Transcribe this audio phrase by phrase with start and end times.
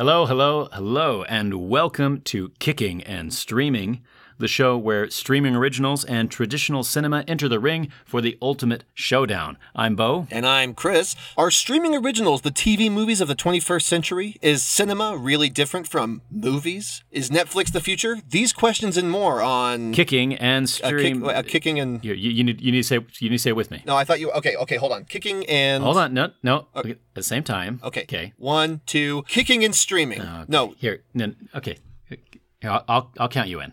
[0.00, 4.00] Hello, hello, hello, and welcome to Kicking and Streaming,
[4.40, 9.56] the show where streaming originals and traditional cinema enter the ring for the ultimate showdown.
[9.74, 10.26] I'm Beau.
[10.30, 11.14] And I'm Chris.
[11.36, 14.36] Are streaming originals the TV movies of the 21st century?
[14.42, 17.04] Is cinema really different from movies?
[17.10, 18.18] Is Netflix the future?
[18.28, 21.22] These questions and more on Kicking and uh, Stream.
[21.22, 23.50] kick, uh, kicking and you, you, need, you need to say you need to say
[23.50, 23.82] it with me.
[23.86, 24.30] no, I thought you.
[24.32, 25.04] Okay, okay, hold on.
[25.04, 26.66] Kicking and Hold on, no, no.
[26.74, 27.80] At the same time.
[27.84, 28.32] Okay, Okay.
[28.38, 29.22] One, two.
[29.28, 30.20] Kicking and streaming.
[30.20, 30.44] Okay.
[30.48, 31.76] No, Here, no, okay.
[32.62, 33.72] I'll I'll count you in.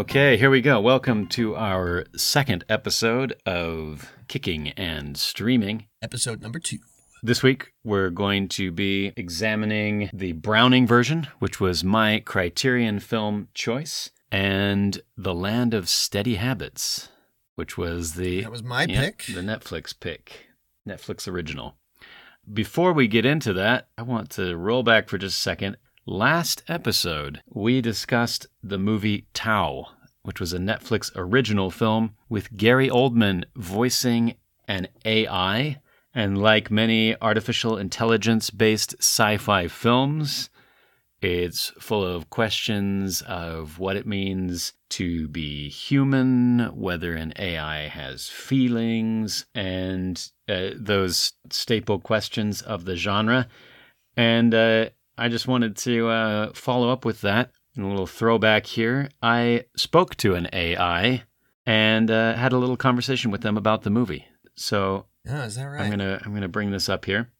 [0.00, 0.80] Okay, here we go.
[0.80, 5.88] Welcome to our second episode of Kicking and Streaming.
[6.00, 6.78] episode number two.
[7.22, 13.48] This week, we're going to be examining the Browning version, which was my Criterion film
[13.52, 17.10] choice, and The Land of Steady Habits,
[17.56, 19.26] which was the That was my yeah, pick.
[19.26, 20.46] the Netflix pick,
[20.88, 21.76] Netflix original.
[22.50, 25.76] Before we get into that, I want to roll back for just a second.
[26.10, 32.88] Last episode, we discussed the movie Tau, which was a Netflix original film with Gary
[32.88, 34.34] Oldman voicing
[34.66, 35.80] an AI.
[36.12, 40.50] And like many artificial intelligence based sci fi films,
[41.22, 48.26] it's full of questions of what it means to be human, whether an AI has
[48.28, 53.46] feelings, and uh, those staple questions of the genre.
[54.16, 54.86] And uh,
[55.20, 57.50] I just wanted to uh, follow up with that.
[57.78, 59.08] A little throwback here.
[59.22, 61.22] I spoke to an AI
[61.66, 64.26] and uh, had a little conversation with them about the movie.
[64.56, 65.82] So Oh, is that right?
[65.82, 67.30] I'm gonna I'm gonna bring this up here.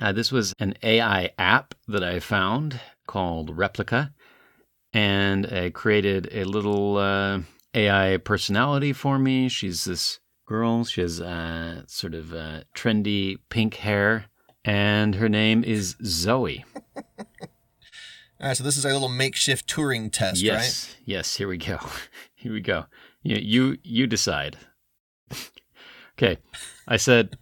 [0.00, 4.12] Uh, this was an AI app that I found called Replika,
[4.92, 7.40] and I created a little uh,
[7.74, 9.48] AI personality for me.
[9.48, 10.84] She's this girl.
[10.84, 14.26] She has uh, sort of uh, trendy pink hair,
[14.64, 16.64] and her name is Zoe.
[18.40, 20.42] All right, so this is our little makeshift Turing test, right?
[20.42, 21.36] yes, yes.
[21.36, 21.78] Here we go.
[22.34, 22.86] Here we go.
[23.22, 24.56] You you, you decide.
[26.18, 26.38] okay,
[26.88, 27.36] I said,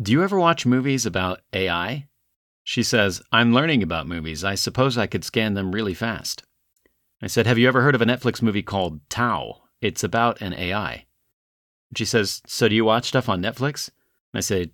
[0.00, 2.06] "Do you ever watch movies about AI?"
[2.62, 4.44] She says, "I'm learning about movies.
[4.44, 6.44] I suppose I could scan them really fast."
[7.20, 9.62] I said, "Have you ever heard of a Netflix movie called Tau?
[9.80, 11.06] It's about an AI."
[11.90, 13.88] And she says, "So do you watch stuff on Netflix?"
[14.32, 14.70] And I say,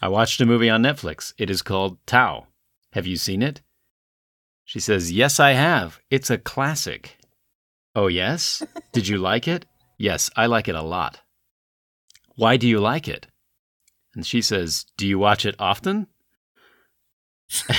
[0.00, 1.32] "I watched a movie on Netflix.
[1.38, 2.46] It is called Tau.
[2.92, 3.62] Have you seen it?"
[4.64, 6.00] She says, Yes, I have.
[6.10, 7.18] It's a classic.
[7.94, 8.62] Oh, yes?
[8.92, 9.66] Did you like it?
[9.98, 11.20] Yes, I like it a lot.
[12.36, 13.26] Why do you like it?
[14.14, 16.06] And she says, Do you watch it often?
[17.68, 17.76] and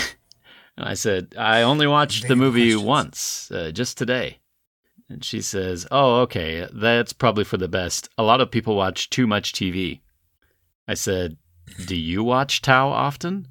[0.78, 2.84] I said, I only watched the movie questions.
[2.84, 4.40] once, uh, just today.
[5.10, 8.10] And she says, Oh, okay, that's probably for the best.
[8.18, 10.02] A lot of people watch too much TV.
[10.88, 11.38] I said,
[11.86, 13.48] Do you watch Tau often?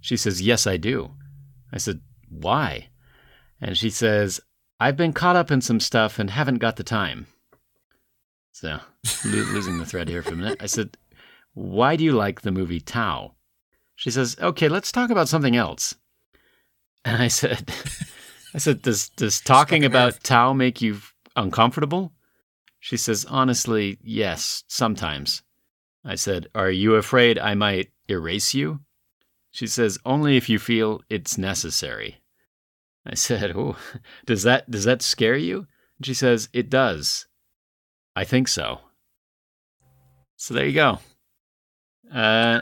[0.00, 1.12] She says, Yes, I do.
[1.72, 2.88] I said, Why?
[3.60, 4.40] And she says,
[4.80, 7.26] I've been caught up in some stuff and haven't got the time.
[8.52, 8.80] So,
[9.24, 10.62] lo- losing the thread here for a minute.
[10.62, 10.96] I said,
[11.54, 13.34] Why do you like the movie Tau?
[13.96, 15.94] She says, Okay, let's talk about something else.
[17.04, 17.70] And I said,
[18.54, 20.22] I said, Does, does talking about earth.
[20.22, 20.98] Tau make you
[21.36, 22.12] uncomfortable?
[22.80, 25.42] She says, Honestly, yes, sometimes.
[26.04, 28.80] I said, Are you afraid I might erase you?
[29.50, 32.22] She says, Only if you feel it's necessary.
[33.06, 33.76] I said, Oh,
[34.26, 35.66] does that does that scare you?
[36.02, 37.26] She says, It does.
[38.14, 38.80] I think so.
[40.36, 40.98] So there you go.
[42.12, 42.60] Uh,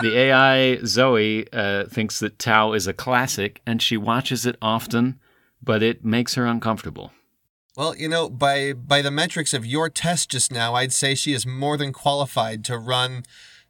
[0.00, 5.20] the AI Zoe uh, thinks that Tau is a classic, and she watches it often,
[5.62, 7.12] but it makes her uncomfortable.
[7.76, 11.32] Well, you know, by by the metrics of your test just now, I'd say she
[11.32, 13.22] is more than qualified to run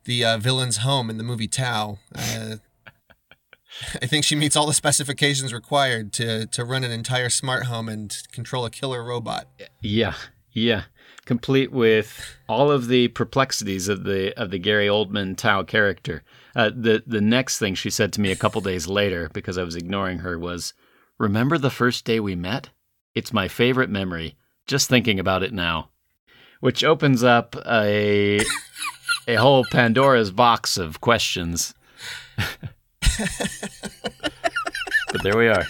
[0.04, 1.98] the uh, villain's home in the movie Tau.
[2.14, 2.56] Uh,
[4.02, 7.88] I think she meets all the specifications required to to run an entire smart home
[7.88, 9.46] and control a killer robot.
[9.80, 10.14] Yeah,
[10.50, 10.82] yeah,
[11.24, 16.24] complete with all of the perplexities of the of the Gary Oldman Tau character.
[16.56, 19.62] Uh, the the next thing she said to me a couple days later, because I
[19.62, 20.74] was ignoring her, was,
[21.18, 22.70] "Remember the first day we met?
[23.14, 24.36] It's my favorite memory.
[24.66, 25.90] Just thinking about it now."
[26.60, 28.40] Which opens up a
[29.28, 31.74] a whole Pandora's box of questions.
[35.12, 35.64] but there we are.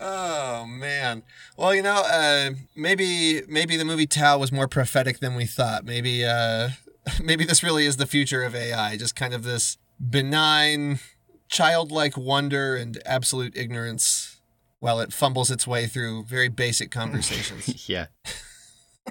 [0.00, 1.22] Oh man.
[1.56, 5.84] Well, you know, uh, maybe maybe the movie Tau was more prophetic than we thought.
[5.84, 6.70] Maybe uh,
[7.22, 11.00] maybe this really is the future of AI, just kind of this benign,
[11.48, 14.40] childlike wonder and absolute ignorance
[14.80, 17.88] while it fumbles its way through very basic conversations.
[17.88, 18.06] yeah.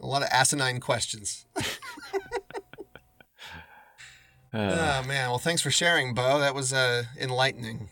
[0.00, 1.46] A lot of asinine questions.
[4.54, 6.38] Uh, oh man, well thanks for sharing, Beau.
[6.38, 7.90] That was uh, enlightening.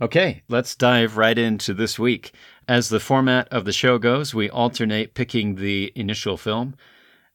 [0.00, 2.32] Okay, let's dive right into this week.
[2.68, 6.76] As the format of the show goes, we alternate picking the initial film.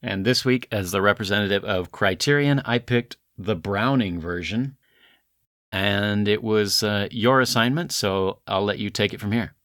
[0.02, 4.78] And this week, as the representative of Criterion, I picked the Browning version.
[5.74, 9.56] And it was uh, your assignment, so I'll let you take it from here.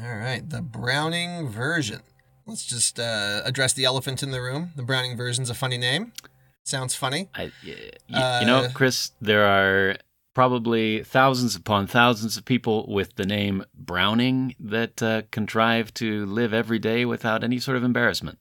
[0.00, 2.02] All right, the Browning version.
[2.46, 4.70] Let's just uh, address the elephant in the room.
[4.76, 6.12] The Browning version's a funny name.
[6.62, 7.28] Sounds funny.
[7.34, 9.96] I, y- y- you know, Uh, Chris, there are
[10.34, 16.54] probably thousands upon thousands of people with the name Browning that uh, contrive to live
[16.54, 18.38] every day without any sort of embarrassment.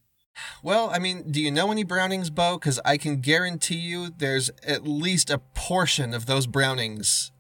[0.64, 2.58] Well, I mean, do you know any Brownings, Beau?
[2.58, 7.32] Because I can guarantee you there's at least a portion of those Brownings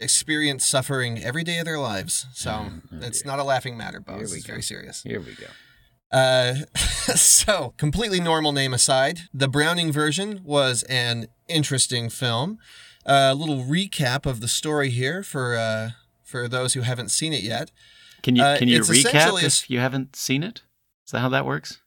[0.00, 2.26] experience suffering every day of their lives.
[2.34, 4.14] So Mm, oh it's not a laughing matter, Beau.
[4.16, 4.52] Here we is go.
[4.52, 5.02] very serious.
[5.02, 5.46] Here we go.
[6.10, 6.54] Uh,
[7.16, 12.58] so, completely normal name aside, the Browning version was an interesting film.
[13.06, 15.90] A little recap of the story here for uh,
[16.22, 17.70] for those who haven't seen it yet.
[18.22, 20.62] Can you Uh, can you it's recap if you haven't seen it?
[21.04, 21.80] Is that how that works?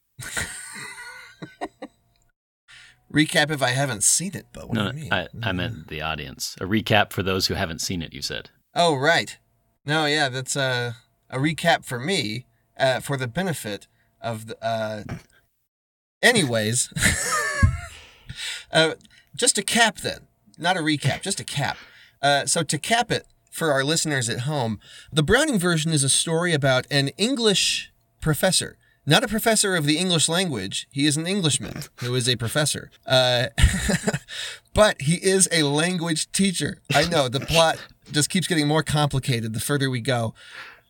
[3.11, 5.13] Recap if I haven't seen it, but what no, do you mean?
[5.13, 6.57] I, I meant the audience.
[6.59, 8.13] A recap for those who haven't seen it.
[8.13, 8.49] You said.
[8.75, 9.37] Oh, right.
[9.85, 10.93] No, yeah, that's uh,
[11.29, 12.45] a recap for me
[12.77, 13.87] uh, for the benefit
[14.21, 14.63] of the.
[14.63, 15.03] Uh...
[16.21, 16.91] Anyways,
[18.73, 18.95] uh,
[19.35, 20.27] just a cap then,
[20.57, 21.77] not a recap, just a cap.
[22.21, 24.79] Uh, so to cap it for our listeners at home,
[25.11, 28.77] the Browning version is a story about an English professor.
[29.09, 30.85] Not a professor of the English language.
[30.91, 32.91] He is an Englishman who is a professor.
[33.05, 33.47] Uh,
[34.73, 36.81] but he is a language teacher.
[36.93, 37.79] I know the plot
[38.11, 40.33] just keeps getting more complicated the further we go.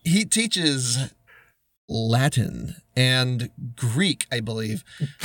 [0.02, 1.12] He teaches
[1.88, 4.82] Latin and Greek, I believe,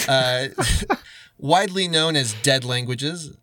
[0.07, 0.50] uh,
[1.40, 3.36] widely known as dead languages.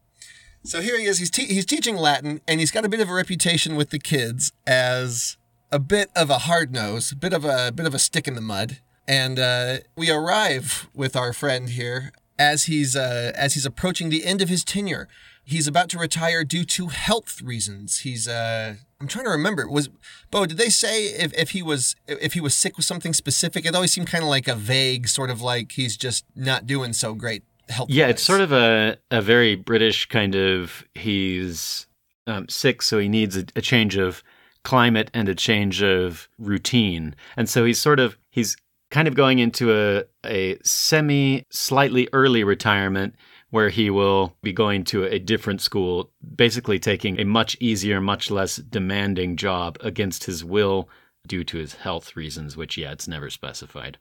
[0.62, 1.18] So here he is.
[1.18, 3.98] He's, te- he's teaching Latin, and he's got a bit of a reputation with the
[3.98, 5.38] kids as
[5.72, 8.34] a bit of a hard nose, a bit of a bit of a stick in
[8.34, 8.78] the mud.
[9.10, 14.24] And uh, we arrive with our friend here as he's uh, as he's approaching the
[14.24, 15.08] end of his tenure.
[15.42, 17.98] He's about to retire due to health reasons.
[17.98, 19.68] He's uh, I'm trying to remember.
[19.68, 19.88] Was
[20.30, 20.46] Beau?
[20.46, 23.66] Did they say if, if he was if he was sick with something specific?
[23.66, 26.92] It always seemed kind of like a vague sort of like he's just not doing
[26.92, 27.90] so great health.
[27.90, 31.88] Yeah, it's sort of a, a very British kind of he's
[32.28, 34.22] um, sick, so he needs a, a change of
[34.62, 37.16] climate and a change of routine.
[37.36, 38.56] And so he's sort of he's
[38.90, 43.14] kind of going into a, a semi slightly early retirement
[43.50, 48.30] where he will be going to a different school, basically taking a much easier, much
[48.30, 50.88] less demanding job against his will
[51.26, 53.98] due to his health reasons, which yeah, it's never specified.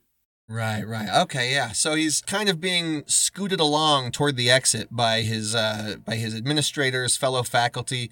[0.48, 1.10] Right, right.
[1.22, 1.72] Okay, yeah.
[1.74, 6.34] So he's kind of being scooted along toward the exit by his uh, by his
[6.34, 8.10] administrators, fellow faculty.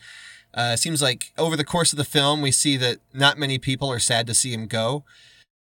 [0.53, 3.91] Uh, seems like over the course of the film, we see that not many people
[3.91, 5.03] are sad to see him go,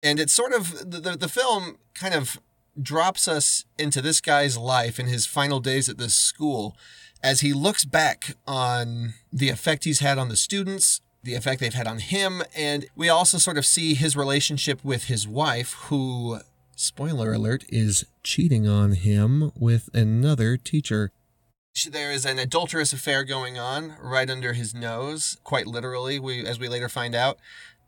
[0.01, 2.39] and it's sort of the the, film kind of
[2.81, 6.75] drops us into this guy's life in his final days at this school
[7.21, 11.73] as he looks back on the effect he's had on the students, the effect they've
[11.73, 16.39] had on him, and we also sort of see his relationship with his wife, who,
[16.75, 21.11] spoiler alert, is cheating on him with another teacher.
[21.89, 26.59] There is an adulterous affair going on right under his nose, quite literally, we, as
[26.59, 27.37] we later find out.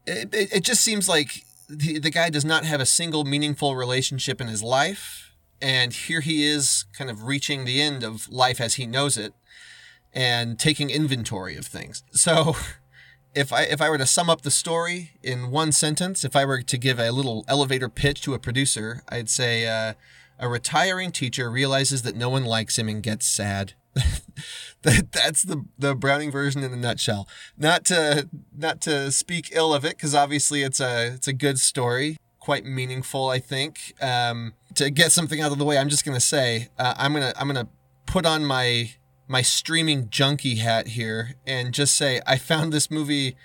[0.05, 3.75] It, it, it just seems like the, the guy does not have a single meaningful
[3.75, 5.33] relationship in his life.
[5.61, 9.33] And here he is, kind of reaching the end of life as he knows it
[10.13, 12.03] and taking inventory of things.
[12.11, 12.55] So,
[13.35, 16.45] if I if I were to sum up the story in one sentence, if I
[16.45, 19.93] were to give a little elevator pitch to a producer, I'd say uh,
[20.39, 23.73] a retiring teacher realizes that no one likes him and gets sad.
[24.83, 27.27] that that's the the Browning version in a nutshell.
[27.57, 31.59] Not to not to speak ill of it, because obviously it's a it's a good
[31.59, 33.29] story, quite meaningful.
[33.29, 33.93] I think.
[34.01, 37.33] Um, to get something out of the way, I'm just gonna say uh, I'm gonna
[37.37, 37.69] I'm gonna
[38.05, 38.91] put on my
[39.27, 43.35] my streaming junkie hat here and just say I found this movie.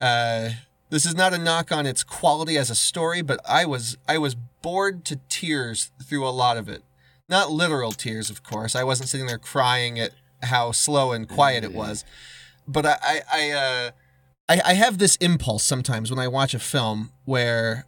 [0.00, 0.50] Uh,
[0.88, 4.18] this is not a knock on its quality as a story, but I was I
[4.18, 6.82] was bored to tears through a lot of it.
[7.28, 8.76] Not literal tears, of course.
[8.76, 12.04] I wasn't sitting there crying at how slow and quiet it was,
[12.66, 13.90] but I I I, uh,
[14.48, 17.86] I, I have this impulse sometimes when I watch a film where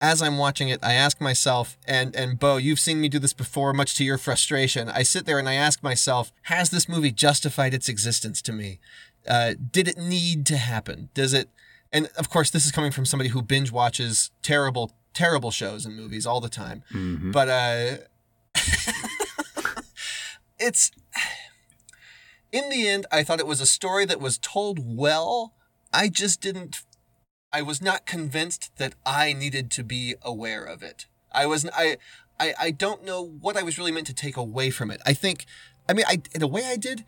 [0.00, 3.32] as I'm watching it, I ask myself, and and Beau, you've seen me do this
[3.32, 4.88] before, much to your frustration.
[4.88, 8.78] I sit there and I ask myself, has this movie justified its existence to me?
[9.26, 11.08] Uh, did it need to happen?
[11.14, 11.48] Does it?
[11.92, 15.96] And of course, this is coming from somebody who binge watches terrible, terrible shows and
[15.96, 16.84] movies all the time.
[16.92, 17.32] Mhm.
[17.32, 17.96] But uh,
[20.58, 20.92] it's
[22.52, 25.54] in the end, I thought it was a story that was told well.
[25.92, 26.82] I just didn't.
[27.52, 31.06] I was not convinced that I needed to be aware of it.
[31.32, 31.68] I was.
[31.74, 31.98] I.
[32.38, 32.54] I.
[32.60, 35.00] I don't know what I was really meant to take away from it.
[35.06, 35.46] I think.
[35.88, 37.04] I mean, I in a way I did.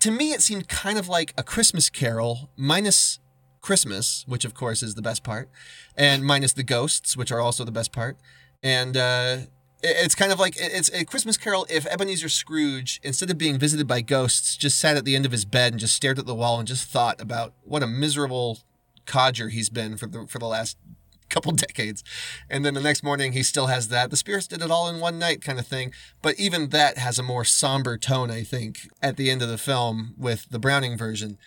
[0.00, 3.20] To me, it seemed kind of like a Christmas Carol minus
[3.60, 5.48] Christmas, which of course is the best part,
[5.96, 8.16] and minus the ghosts, which are also the best part.
[8.62, 9.36] And uh,
[9.82, 13.86] it's kind of like it's a Christmas Carol if Ebenezer Scrooge, instead of being visited
[13.86, 16.34] by ghosts, just sat at the end of his bed and just stared at the
[16.34, 18.58] wall and just thought about what a miserable
[19.06, 20.76] codger he's been for the for the last
[21.28, 22.02] couple decades.
[22.48, 24.10] And then the next morning he still has that.
[24.10, 25.92] The spirits did it all in one night kind of thing.
[26.22, 29.58] But even that has a more somber tone, I think, at the end of the
[29.58, 31.38] film with the Browning version.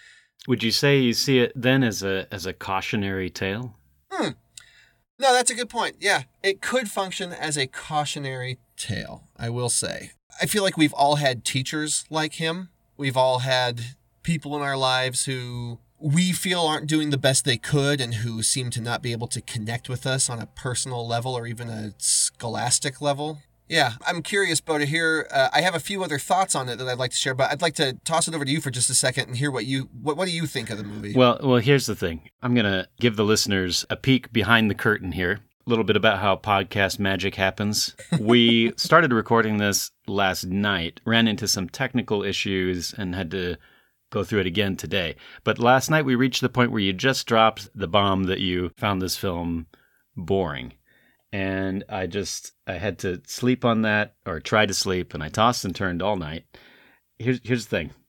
[0.48, 3.76] Would you say you see it then as a as a cautionary tale?
[4.10, 4.30] Hmm.
[5.22, 5.98] No, that's a good point.
[6.00, 10.14] Yeah, it could function as a cautionary tale, I will say.
[10.42, 12.70] I feel like we've all had teachers like him.
[12.98, 13.82] We've all had
[14.24, 18.42] people in our lives who we feel aren't doing the best they could and who
[18.42, 21.70] seem to not be able to connect with us on a personal level or even
[21.70, 23.44] a scholastic level.
[23.72, 25.30] Yeah, I'm curious, Beau, to hear.
[25.32, 27.50] Uh, I have a few other thoughts on it that I'd like to share, but
[27.50, 29.66] I'd like to toss it over to you for just a second and hear what
[29.66, 31.14] you what what do you think of the movie?
[31.16, 32.30] Well, well, here's the thing.
[32.42, 35.40] I'm gonna give the listeners a peek behind the curtain here.
[35.66, 37.96] A little bit about how podcast magic happens.
[38.20, 43.56] We started recording this last night, ran into some technical issues, and had to
[44.10, 45.16] go through it again today.
[45.46, 48.72] But last night we reached the point where you just dropped the bomb that you
[48.76, 49.68] found this film
[50.18, 50.74] boring.
[51.34, 55.30] And I just I had to sleep on that or try to sleep and I
[55.30, 56.46] tossed and turned all night.
[57.20, 57.92] Here's here's the thing.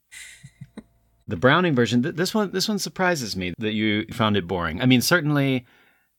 [1.28, 4.82] The Browning version, th- this one, this one surprises me that you found it boring.
[4.82, 5.64] I mean, certainly,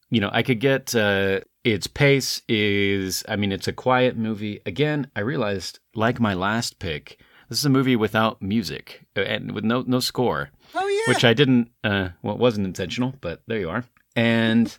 [0.09, 3.23] you know, I could get uh, its pace is.
[3.27, 4.61] I mean, it's a quiet movie.
[4.65, 7.19] Again, I realized, like my last pick,
[7.49, 11.25] this is a movie without music uh, and with no no score, oh yeah, which
[11.25, 11.69] I didn't.
[11.83, 13.83] Uh, well, it wasn't intentional, but there you are.
[14.15, 14.75] And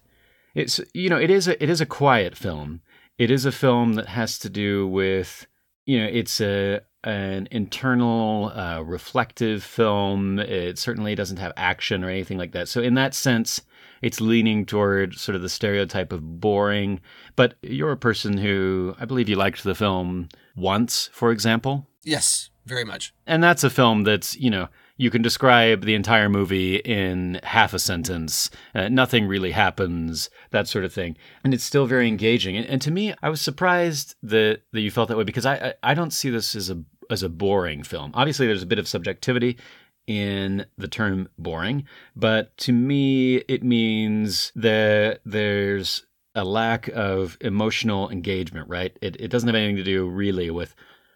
[0.54, 2.80] it's you know, it is a it is a quiet film.
[3.18, 5.46] It is a film that has to do with
[5.87, 10.38] you know, it's a an internal, uh, reflective film.
[10.38, 12.66] It certainly doesn't have action or anything like that.
[12.66, 13.61] So in that sense,
[14.00, 17.00] it's leaning toward sort of the stereotype of boring.
[17.37, 21.87] But you're a person who I believe you liked the film once, for example.
[22.02, 23.12] yes, very much.
[23.26, 27.75] And that's a film that's, you know, you can describe the entire movie in half
[27.75, 28.51] a sentence.
[28.75, 31.17] Uh, nothing really happens, that sort of thing.
[31.43, 32.57] And it's still very engaging.
[32.57, 35.55] And, and to me, I was surprised that, that you felt that way because I,
[35.55, 38.13] I, I don't see this as a, as a boring film.
[38.15, 39.59] Obviously, there's a bit of subjectivity
[40.07, 41.85] in the term boring,
[42.15, 48.97] but to me, it means that there's a lack of emotional engagement, right?
[49.01, 50.75] It, it doesn't have anything to do really with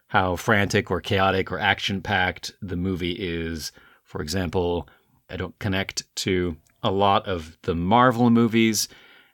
[0.09, 3.73] how frantic or chaotic or action packed the movie is.
[4.03, 4.89] For example,
[5.31, 8.89] I don't connect to a lot of the Marvel movies,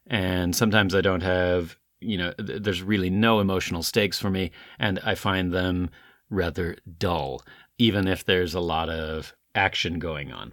[0.06, 4.50] and sometimes I don't have, you know, th- there's really no emotional stakes for me,
[4.78, 5.90] and I find them
[6.28, 7.42] rather dull,
[7.78, 10.52] even if there's a lot of action going on.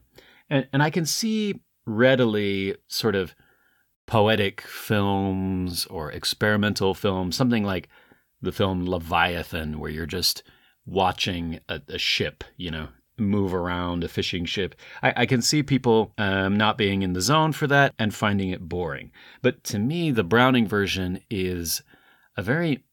[0.49, 3.33] And, and I can see readily sort of
[4.05, 7.89] poetic films or experimental films, something like
[8.41, 10.43] the film Leviathan, where you're just
[10.85, 14.75] watching a, a ship, you know, move around a fishing ship.
[15.03, 18.49] I, I can see people um, not being in the zone for that and finding
[18.49, 19.11] it boring.
[19.41, 21.81] But to me, the Browning version is
[22.35, 22.83] a very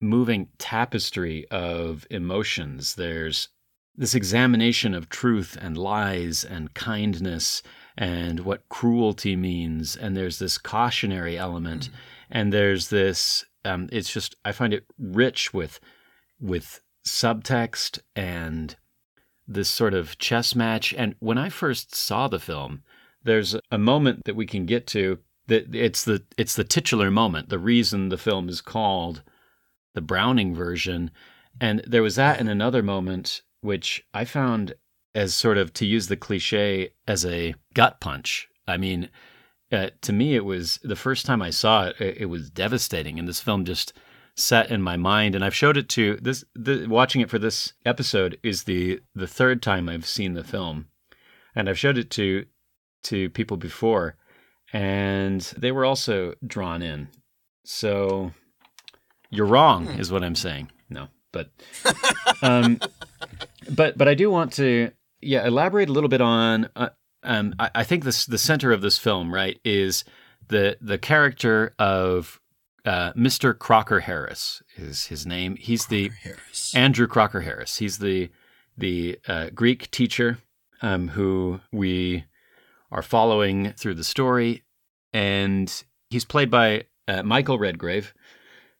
[0.00, 2.94] moving tapestry of emotions.
[2.94, 3.48] There's
[3.96, 7.62] this examination of truth and lies and kindness
[7.96, 9.96] and what cruelty means.
[9.96, 11.90] And there's this cautionary element.
[12.30, 15.80] And there's this um, it's just I find it rich with
[16.40, 18.76] with subtext and
[19.46, 20.94] this sort of chess match.
[20.94, 22.82] And when I first saw the film,
[23.22, 27.48] there's a moment that we can get to that it's the it's the titular moment,
[27.48, 29.22] the reason the film is called
[29.94, 31.10] the Browning version.
[31.60, 34.74] And there was that and another moment which I found
[35.14, 38.48] as sort of to use the cliche as a gut punch.
[38.68, 39.08] I mean,
[39.72, 42.00] uh, to me, it was the first time I saw it.
[42.00, 43.92] It, it was devastating, and this film just
[44.34, 45.34] set in my mind.
[45.34, 46.44] And I've showed it to this.
[46.54, 50.86] The, watching it for this episode is the the third time I've seen the film,
[51.54, 52.46] and I've showed it to
[53.04, 54.16] to people before,
[54.72, 57.08] and they were also drawn in.
[57.64, 58.32] So
[59.30, 60.00] you're wrong, Hmm.
[60.00, 60.70] is what I'm saying.
[60.88, 61.50] No, but
[62.42, 62.80] um,
[63.70, 66.68] but but I do want to yeah elaborate a little bit on.
[66.74, 66.88] Uh,
[67.22, 70.04] um, I, I think this the center of this film right is
[70.48, 72.40] the the character of
[72.84, 73.56] uh, Mr.
[73.58, 75.56] Crocker Harris is his name.
[75.56, 76.74] He's the Harris.
[76.74, 77.78] Andrew Crocker Harris.
[77.78, 78.30] He's the
[78.76, 80.38] the uh, Greek teacher
[80.82, 82.24] um, who we
[82.90, 84.62] are following through the story,
[85.12, 88.14] and he's played by uh, Michael Redgrave,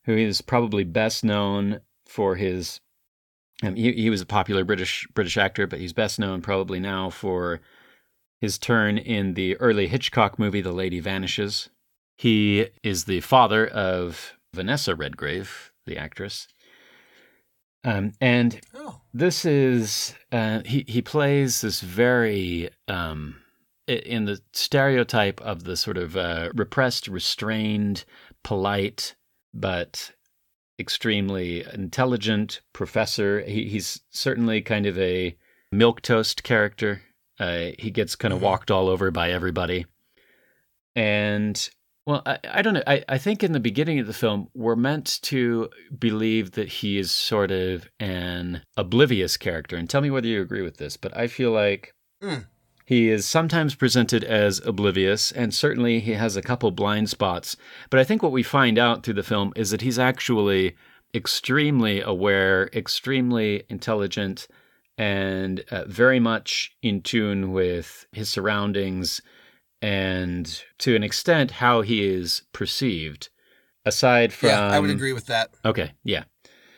[0.05, 2.81] who is probably best known for his.
[3.63, 7.11] Um, he, he was a popular British British actor, but he's best known probably now
[7.11, 7.61] for
[8.41, 11.71] his turn in the early Hitchcock movie *The Lady Vanishes*.
[12.17, 16.49] He is the father of Vanessa Redgrave, the actress.
[17.85, 23.37] Um, and oh, this is uh, he he plays this very um,
[23.87, 28.05] in the stereotype of the sort of uh, repressed, restrained,
[28.43, 29.15] polite,
[29.55, 30.13] but
[30.79, 33.41] extremely intelligent professor.
[33.41, 35.37] He, he's certainly kind of a
[35.73, 37.03] milquetoast character.
[37.41, 38.45] Uh, he gets kind of Mhm.
[38.45, 39.87] walked all over by everybody,
[40.97, 41.71] and
[42.07, 42.83] well, I, I don't know.
[42.87, 45.69] I, I think in the beginning of the film, we're meant to
[45.99, 49.77] believe that he is sort of an oblivious character.
[49.77, 52.47] And tell me whether you agree with this, but I feel like Mm.
[52.87, 57.57] he is sometimes presented as oblivious, and certainly he has a couple blind spots.
[57.91, 60.75] But I think what we find out through the film is that he's actually
[61.15, 64.49] extremely aware, extremely intelligent,
[64.99, 69.21] and uh, very much in tune with his surroundings
[69.81, 73.31] and to an extent how he is perceived.
[73.85, 75.51] Aside from yeah, I would agree with that.
[75.65, 76.25] okay yeah.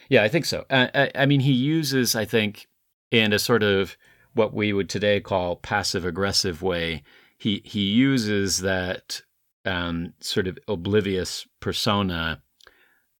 [0.09, 0.65] Yeah i think so.
[0.71, 2.69] Uh, I, I mean he uses i think
[3.11, 3.97] in a sort of
[4.35, 7.03] what we would today call passive aggressive way
[7.39, 9.23] he he uses that
[9.65, 12.43] um, sort of oblivious persona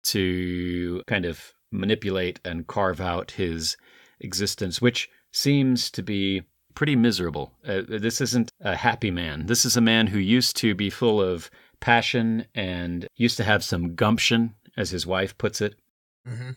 [0.05, 3.77] to kind of manipulate and carve out his
[4.21, 6.43] existence which seems to be
[6.75, 7.53] pretty miserable.
[7.67, 9.47] Uh, this isn't a happy man.
[9.47, 13.65] This is a man who used to be full of passion and used to have
[13.65, 15.75] some gumption, as his wife puts it,
[16.27, 16.51] hmm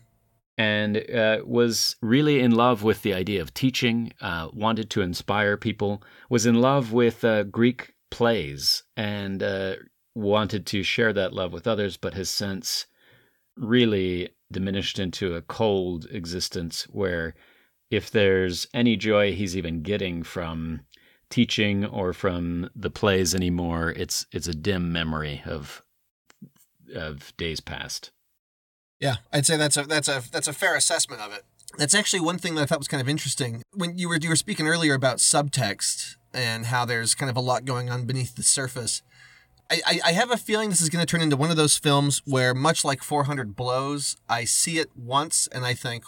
[0.57, 5.57] and uh, was really in love with the idea of teaching, uh, wanted to inspire
[5.57, 9.75] people, was in love with uh, Greek plays, and uh,
[10.13, 12.85] wanted to share that love with others, but has since
[13.57, 17.33] really diminished into a cold existence where
[17.93, 20.81] if there's any joy he's even getting from
[21.29, 25.83] teaching or from the plays anymore, it's it's a dim memory of
[26.95, 28.11] of days past.
[28.99, 31.43] Yeah, I'd say that's a that's a that's a fair assessment of it.
[31.77, 34.29] That's actually one thing that I thought was kind of interesting when you were you
[34.29, 38.35] were speaking earlier about subtext and how there's kind of a lot going on beneath
[38.35, 39.03] the surface.
[39.71, 42.21] I, I, have a feeling this is going to turn into one of those films
[42.25, 46.03] where, much like 400 Blows, I see it once and I think,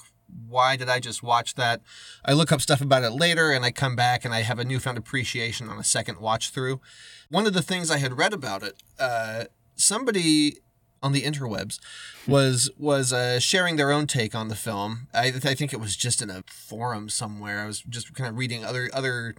[0.48, 1.82] why did I just watch that?
[2.24, 4.66] I look up stuff about it later and I come back and I have a
[4.66, 6.82] newfound appreciation on a second watch through.
[7.30, 9.46] One of the things I had read about it, uh,
[9.76, 10.58] somebody
[11.06, 11.80] on the interwebs
[12.28, 15.08] was was uh, sharing their own take on the film.
[15.14, 17.62] I, I think it was just in a forum somewhere.
[17.62, 19.36] I was just kind of reading other other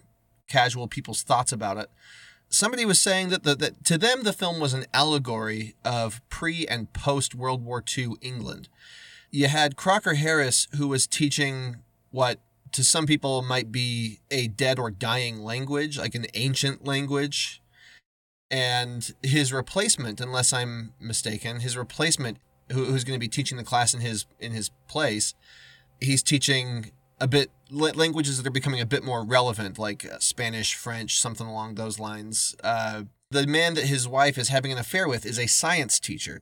[0.48, 1.90] casual people's thoughts about it.
[2.48, 6.66] Somebody was saying that the, that to them the film was an allegory of pre
[6.66, 8.68] and post World War II England.
[9.30, 11.76] You had Crocker Harris who was teaching
[12.10, 12.40] what
[12.72, 17.62] to some people might be a dead or dying language, like an ancient language.
[18.50, 22.38] And his replacement, unless I'm mistaken, his replacement,
[22.70, 25.34] who, who's going to be teaching the class in his in his place,
[26.00, 30.74] he's teaching a bit languages that are becoming a bit more relevant, like uh, Spanish,
[30.74, 32.54] French, something along those lines.
[32.62, 36.40] Uh, the man that his wife is having an affair with is a science teacher,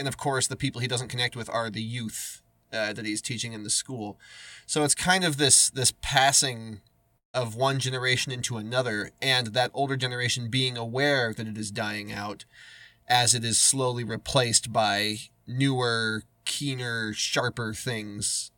[0.00, 3.20] and of course, the people he doesn't connect with are the youth uh, that he's
[3.20, 4.18] teaching in the school.
[4.64, 6.80] So it's kind of this this passing
[7.34, 12.10] of one generation into another, and that older generation being aware that it is dying
[12.10, 12.46] out
[13.08, 18.50] as it is slowly replaced by newer, keener, sharper things.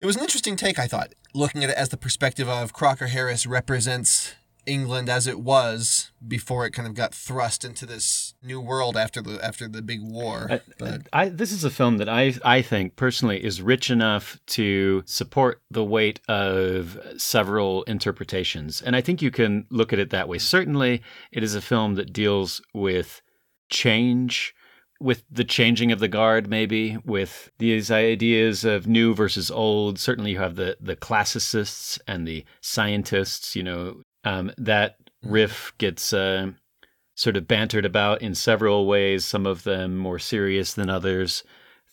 [0.00, 3.06] It was an interesting take, I thought, looking at it as the perspective of Crocker
[3.06, 4.34] Harris represents
[4.66, 9.22] England as it was before it kind of got thrust into this new world after
[9.22, 10.48] the after the big war.
[10.50, 14.38] I, But I, this is a film that I, I think personally is rich enough
[14.48, 18.82] to support the weight of several interpretations.
[18.82, 20.38] And I think you can look at it that way.
[20.38, 23.22] Certainly, it is a film that deals with
[23.70, 24.54] change,
[25.00, 29.98] with the changing of the guard, maybe, with these ideas of new versus old.
[29.98, 36.12] Certainly, you have the, the classicists and the scientists, you know, um, that riff gets.
[36.12, 36.52] Uh,
[37.14, 41.42] sort of bantered about in several ways, some of them more serious than others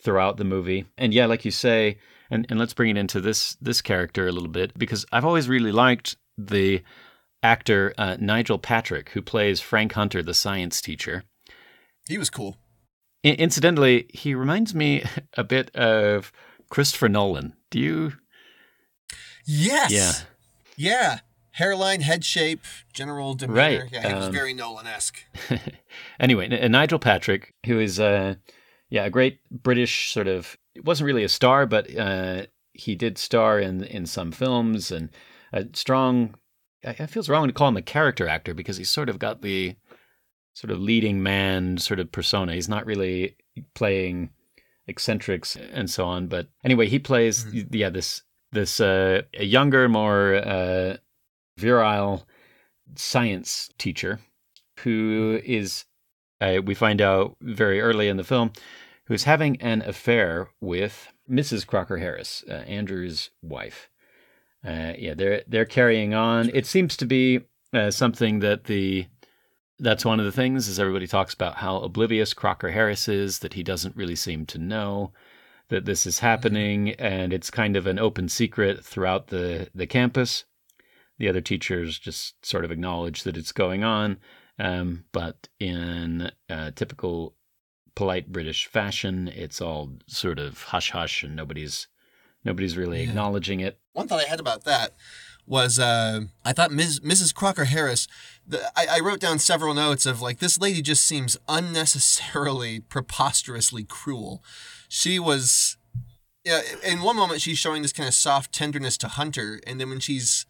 [0.02, 0.86] throughout the movie.
[0.96, 1.98] And yeah, like you say,
[2.30, 5.48] and, and let's bring it into this this character a little bit because I've always
[5.48, 6.82] really liked the
[7.42, 11.24] actor uh, Nigel Patrick who plays Frank Hunter, the science teacher.
[12.08, 12.56] He was cool.
[13.24, 15.04] I- incidentally, he reminds me
[15.36, 16.32] a bit of
[16.70, 17.54] Christopher Nolan.
[17.70, 18.12] Do you?
[19.46, 19.90] Yes.
[19.90, 20.12] Yeah.
[20.76, 21.18] Yeah.
[21.52, 22.60] Hairline, head shape,
[22.92, 23.56] general demeanor.
[23.60, 25.24] Right, Yeah, he was um, very Nolan esque.
[26.20, 28.36] anyway, N- Nigel Patrick, who is uh,
[28.88, 30.56] yeah, a great British sort of.
[30.74, 35.10] It wasn't really a star, but uh, he did star in in some films and
[35.52, 36.34] a strong.
[36.84, 39.42] I- It feels wrong to call him a character actor because he's sort of got
[39.42, 39.76] the
[40.54, 42.54] sort of leading man sort of persona.
[42.54, 43.36] He's not really
[43.74, 44.30] playing
[44.86, 46.26] eccentrics and so on.
[46.28, 50.96] But anyway, he plays yeah this this uh, a younger, more uh,
[51.60, 52.26] virile
[52.96, 54.18] science teacher
[54.80, 55.84] who is
[56.40, 58.52] uh, we find out very early in the film
[59.04, 61.66] who's having an affair with Mrs.
[61.66, 63.90] Crocker Harris, uh, Andrew's wife.
[64.64, 66.50] Uh, yeah, they're they're carrying on.
[66.52, 67.40] It seems to be
[67.72, 69.06] uh, something that the
[69.78, 73.54] that's one of the things is everybody talks about how oblivious Crocker Harris is that
[73.54, 75.12] he doesn't really seem to know
[75.68, 80.44] that this is happening and it's kind of an open secret throughout the the campus
[81.20, 84.16] the other teachers just sort of acknowledge that it's going on
[84.58, 87.36] um, but in uh, typical
[87.94, 91.86] polite british fashion it's all sort of hush hush and nobody's
[92.44, 93.10] nobody's really Yeah.
[93.10, 94.94] acknowledging it One thought I had about that
[95.46, 97.34] was uh, I thought Ms., Mrs.
[97.34, 98.06] Crocker Harris.
[98.46, 103.82] The, I, I wrote down several notes of like this lady just seems unnecessarily preposterously
[103.82, 104.44] cruel.
[104.88, 105.76] She was,
[106.44, 106.60] yeah.
[106.86, 109.98] In one moment she's showing this kind of soft tenderness to Hunter, and then when
[109.98, 110.46] she's,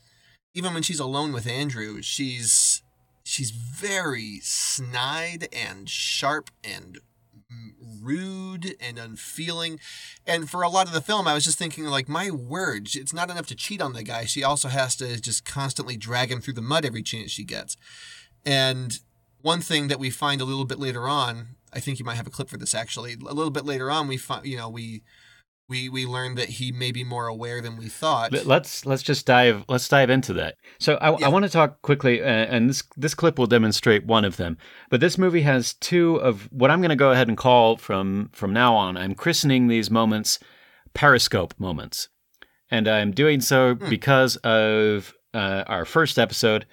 [0.55, 2.83] even when she's alone with Andrew, she's
[3.23, 6.99] she's very snide and sharp and
[8.03, 9.79] rude and unfeeling.
[10.27, 13.13] And for a lot of the film, I was just thinking, like, my word, it's
[13.13, 14.25] not enough to cheat on the guy.
[14.25, 17.77] She also has to just constantly drag him through the mud every chance she gets.
[18.45, 18.99] And
[19.43, 22.27] one thing that we find a little bit later on, I think you might have
[22.27, 23.15] a clip for this actually.
[23.15, 25.03] A little bit later on, we find, you know, we
[25.71, 28.33] we we learned that he may be more aware than we thought.
[28.33, 30.57] Let- Let's let's just dive let's dive into that.
[30.79, 31.27] So I, Yeah.
[31.27, 34.59] I want to talk quickly, uh, and this this clip will demonstrate one of them.
[34.91, 38.29] But this movie has two of what I'm going to go ahead and call from
[38.33, 38.97] from now on.
[38.99, 40.39] I'm christening these moments
[40.93, 42.09] Periscope moments,
[42.71, 46.67] and I'm doing so because of uh, our first episode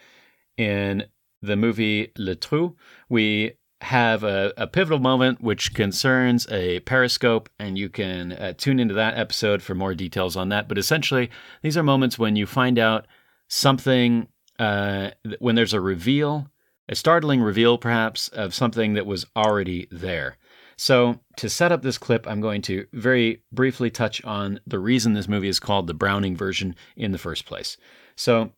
[0.58, 1.04] in
[1.44, 2.76] the movie Le Trou.
[3.10, 8.80] We have a, a pivotal moment which concerns a periscope, and you can uh, tune
[8.80, 10.68] into that episode for more details on that.
[10.68, 11.30] But essentially,
[11.62, 13.06] these are moments when you find out
[13.48, 16.48] something, uh, when there's a reveal,
[16.90, 20.38] a startling reveal perhaps, of something that was already there.
[20.80, 25.14] So, to set up this clip, I'm going to very briefly touch on the reason
[25.14, 27.78] this movie is called the Browning version in the first place.
[28.16, 28.52] So,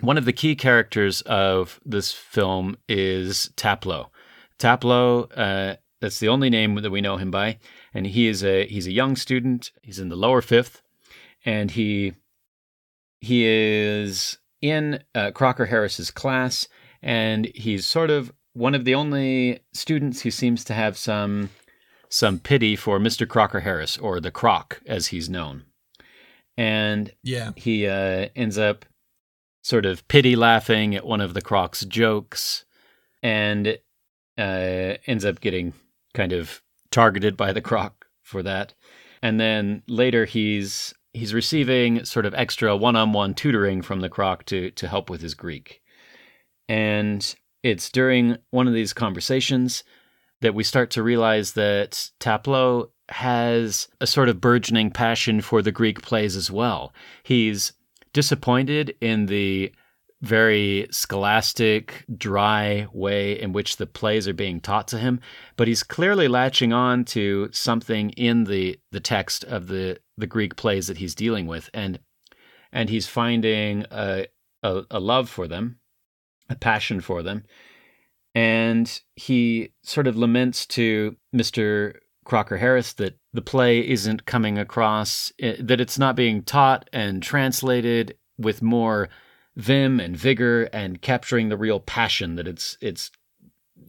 [0.00, 4.08] one of the key characters of this film is Taplow.
[4.58, 7.58] Taplow, uh, that's the only name that we know him by,
[7.92, 9.70] and he is a he's a young student.
[9.82, 10.82] He's in the lower fifth,
[11.44, 12.12] and he
[13.20, 16.68] he is in uh, Crocker Harris's class,
[17.02, 21.50] and he's sort of one of the only students who seems to have some
[22.08, 23.26] some pity for Mr.
[23.26, 25.64] Crocker Harris, or the Croc as he's known,
[26.56, 27.52] and yeah.
[27.56, 28.84] he uh, ends up
[29.62, 32.66] sort of pity laughing at one of the Croc's jokes
[33.22, 33.78] and
[34.38, 35.72] uh, ends up getting
[36.14, 38.74] kind of targeted by the Croc for that.
[39.22, 44.70] And then later he's he's receiving sort of extra one-on-one tutoring from the Croc to
[44.72, 45.80] to help with his Greek.
[46.68, 49.84] And it's during one of these conversations
[50.40, 55.72] that we start to realize that Taplow has a sort of burgeoning passion for the
[55.72, 56.92] Greek plays as well.
[57.22, 57.72] He's
[58.12, 59.72] disappointed in the
[60.24, 65.20] very scholastic, dry way in which the plays are being taught to him,
[65.56, 70.56] but he's clearly latching on to something in the the text of the the Greek
[70.56, 71.98] plays that he's dealing with, and
[72.72, 74.26] and he's finding a
[74.62, 75.78] a, a love for them,
[76.48, 77.44] a passion for them,
[78.34, 85.32] and he sort of laments to Mister Crocker Harris that the play isn't coming across,
[85.38, 89.10] eh, that it's not being taught and translated with more
[89.56, 93.10] vim and vigor and capturing the real passion that it's it's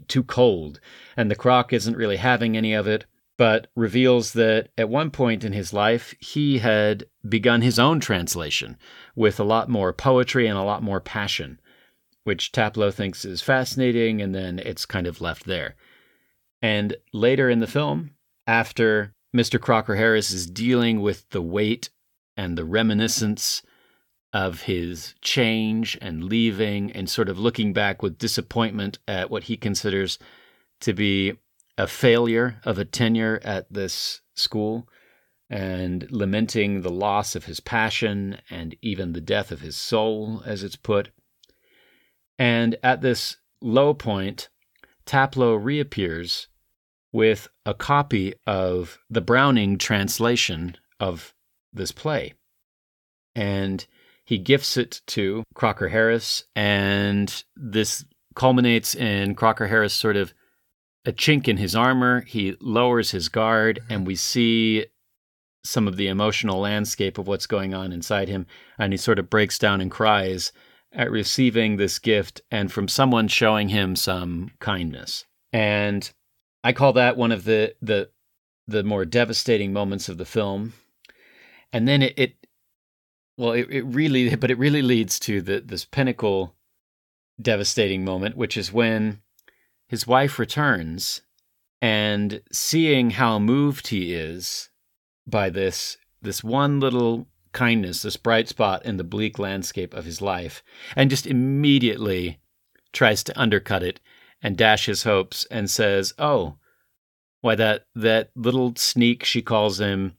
[0.08, 0.80] too cold
[1.16, 3.06] and the croc isn't really having any of it
[3.38, 8.78] but reveals that at one point in his life he had begun his own translation
[9.16, 11.60] with a lot more poetry and a lot more passion
[12.26, 15.76] which Taplow thinks is fascinating, and then it's kind of left there.
[16.62, 18.16] And later in the film,
[18.48, 19.62] after Mr.
[19.62, 21.92] Crocker Harris is dealing with the weight
[22.36, 23.62] and the reminiscence
[24.36, 29.56] of his change and leaving, and sort of looking back with disappointment at what he
[29.56, 30.20] considers
[30.82, 31.32] to be
[31.78, 34.90] a failure of a tenure at this school,
[35.50, 40.64] and lamenting the loss of his passion and even the death of his soul, as
[40.64, 41.12] it's put.
[42.38, 44.50] And at this low point,
[45.06, 46.50] Taplow reappears
[47.14, 51.34] with a copy of the Browning translation of
[51.72, 52.34] this play.
[53.34, 53.86] And
[54.26, 60.34] he gifts it to Crocker Harris, and this culminates in Crocker Harris sort of
[61.06, 62.22] a chink in his armor.
[62.22, 64.86] He lowers his guard, and we see
[65.64, 68.46] some of the emotional landscape of what's going on inside him.
[68.78, 70.52] And he sort of breaks down and cries
[70.92, 75.26] at receiving this gift and from someone showing him some kindness.
[75.52, 76.10] And
[76.64, 78.10] I call that one of the the
[78.68, 80.74] the more devastating moments of the film.
[81.72, 82.45] And then it, it
[83.38, 86.56] well, it, it really, but it really leads to the this pinnacle
[87.42, 89.22] devastating moment, which is when
[89.88, 91.22] his wife returns
[91.82, 94.70] and seeing how moved he is
[95.28, 100.22] by this this one little kindness, this bright spot in the bleak landscape of his
[100.22, 100.64] life,
[100.96, 102.40] and just immediately
[102.94, 104.00] tries to undercut it
[104.42, 106.58] and dash his hopes and says, "Oh,
[107.42, 110.18] why that that little sneak she calls him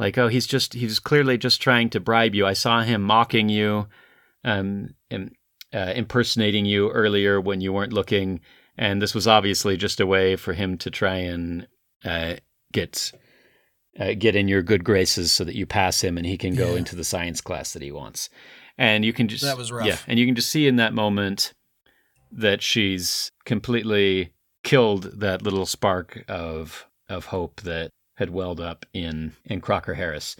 [0.00, 2.44] like oh he's just he's clearly just trying to bribe you.
[2.44, 3.86] I saw him mocking you
[4.42, 5.32] um and,
[5.72, 8.40] uh, impersonating you earlier when you weren't looking
[8.80, 11.68] and this was obviously just a way for him to try and
[12.04, 12.36] uh,
[12.72, 13.12] get
[13.98, 16.72] uh, get in your good graces so that you pass him and he can go
[16.72, 16.78] yeah.
[16.78, 18.30] into the science class that he wants.
[18.78, 19.86] And you can just that was rough.
[19.86, 21.52] Yeah, and you can just see in that moment
[22.32, 24.32] that she's completely
[24.62, 30.36] killed that little spark of of hope that had welled up in in Crocker Harris.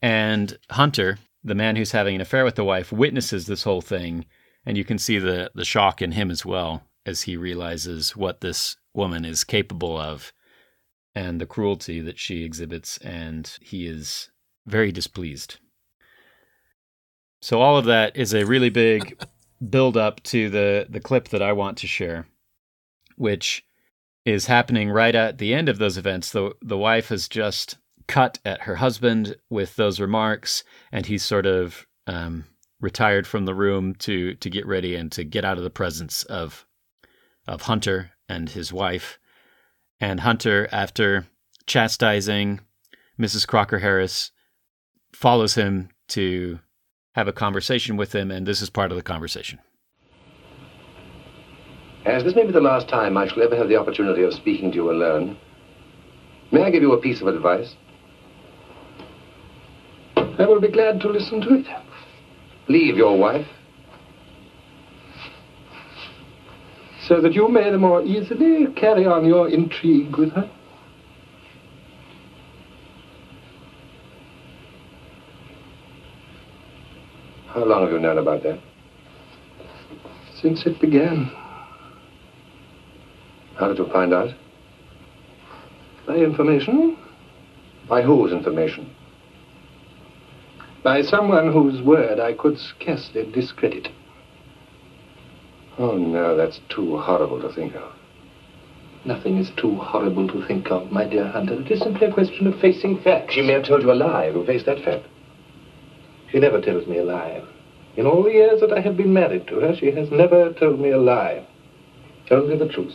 [0.00, 4.26] And Hunter, the man who's having an affair with the wife, witnesses this whole thing,
[4.64, 8.42] and you can see the the shock in him as well as he realizes what
[8.42, 10.32] this woman is capable of
[11.14, 14.30] and the cruelty that she exhibits, and he is
[14.66, 15.58] very displeased.
[17.40, 19.18] So all of that is a really big
[19.70, 22.26] build up to the the clip that I want to share,
[23.16, 23.64] which
[24.24, 26.30] is happening right at the end of those events.
[26.30, 31.46] The the wife has just cut at her husband with those remarks, and he's sort
[31.46, 32.44] of um,
[32.80, 36.22] retired from the room to to get ready and to get out of the presence
[36.24, 36.66] of
[37.46, 39.18] of Hunter and his wife.
[40.00, 41.26] And Hunter, after
[41.66, 42.60] chastising
[43.18, 43.46] Mrs.
[43.46, 44.32] Crocker Harris,
[45.12, 46.58] follows him to
[47.12, 49.58] have a conversation with him, and this is part of the conversation.
[52.04, 54.70] As this may be the last time I shall ever have the opportunity of speaking
[54.72, 55.36] to you alone,
[56.50, 57.74] may I give you a piece of advice?
[60.16, 61.66] I will be glad to listen to it.
[62.68, 63.46] Leave your wife
[67.06, 70.50] so that you may the more easily carry on your intrigue with her.
[77.48, 78.60] How long have you known about that?
[80.40, 81.30] Since it began.
[83.58, 84.30] How did you find out?
[86.06, 86.96] By information.
[87.88, 88.94] By whose information?
[90.82, 93.88] By someone whose word I could scarcely discredit.
[95.78, 97.92] Oh, no, that's too horrible to think of.
[99.04, 101.60] Nothing is too horrible to think of, my dear Hunter.
[101.60, 103.34] It is simply a question of facing facts.
[103.34, 104.28] She may have told you a lie.
[104.28, 105.06] You face that fact.
[106.30, 107.42] She never tells me a lie.
[107.96, 110.80] In all the years that I have been married to her, she has never told
[110.80, 111.46] me a lie.
[112.30, 112.94] Only the truth.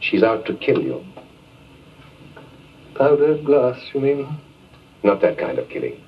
[0.00, 1.04] She's out to kill you.
[2.96, 4.38] Powdered glass, you mean?
[5.02, 6.00] Not that kind of killing.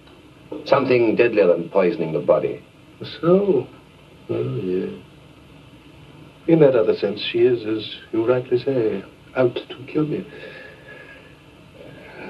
[0.64, 2.62] Something deadlier than poisoning the body.
[3.20, 3.66] So?
[4.29, 4.92] Oh, yes.
[6.48, 9.05] In that other sense, she is, as you rightly say,
[9.37, 10.26] out to kill me.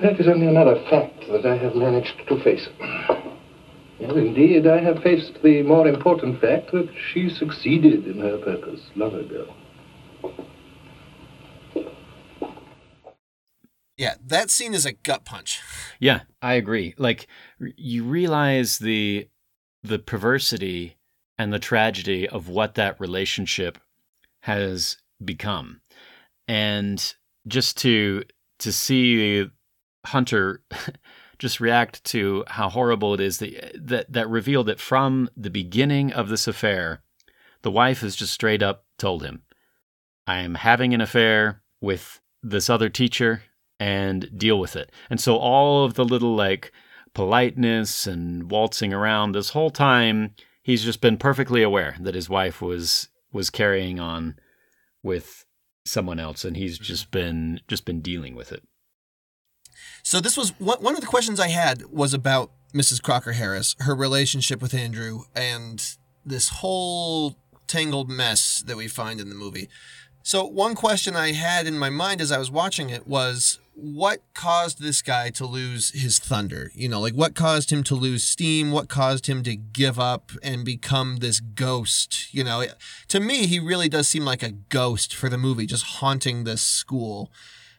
[0.02, 2.68] That is only another fact that I have managed to face.
[4.00, 8.80] Well, indeed, I have faced the more important fact that she succeeded in her purpose
[8.96, 9.46] long ago.
[14.00, 15.60] Yeah, that scene is a gut punch.
[15.98, 16.94] Yeah, I agree.
[16.96, 17.26] Like
[17.58, 19.28] you realize the
[19.82, 20.96] the perversity
[21.36, 23.76] and the tragedy of what that relationship
[24.44, 25.82] has become.
[26.48, 27.14] And
[27.46, 28.24] just to
[28.60, 29.50] to see
[30.06, 30.62] Hunter
[31.38, 36.10] just react to how horrible it is that that that revealed that from the beginning
[36.10, 37.02] of this affair,
[37.60, 39.42] the wife has just straight up told him,
[40.26, 43.42] "I am having an affair with this other teacher
[43.80, 46.70] and deal with it." And so all of the little like
[47.12, 52.62] politeness and waltzing around this whole time, he's just been perfectly aware that his wife
[52.62, 54.36] was was carrying on
[55.02, 55.44] with
[55.84, 58.62] someone else and he's just been just been dealing with it.
[60.02, 63.02] So this was one of the questions I had was about Mrs.
[63.02, 65.82] Crocker Harris, her relationship with Andrew, and
[66.24, 69.68] this whole tangled mess that we find in the movie.
[70.22, 74.20] So one question I had in my mind as I was watching it was what
[74.34, 76.70] caused this guy to lose his thunder?
[76.74, 78.72] You know, like what caused him to lose steam?
[78.72, 82.32] What caused him to give up and become this ghost?
[82.32, 82.64] You know,
[83.08, 86.62] to me, he really does seem like a ghost for the movie, just haunting this
[86.62, 87.30] school.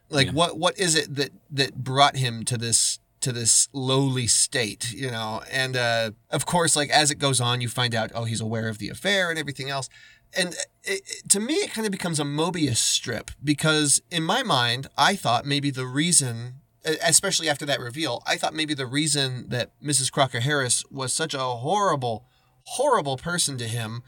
[0.09, 0.33] Like Yeah.
[0.33, 5.11] what what is it that that brought him to this to this lowly state, you
[5.11, 5.41] know?
[5.51, 8.67] And uh of course, like as it goes on, you find out oh he's aware
[8.67, 9.87] of the affair and everything else.
[10.35, 14.87] And it, to me, it kind of becomes a Mobius strip because in my mind,
[14.97, 16.55] I thought maybe the reason,
[17.03, 20.11] especially after that reveal, I thought maybe the reason that Mrs.
[20.11, 22.25] Crocker Harris was such a horrible,
[22.63, 24.03] horrible person to him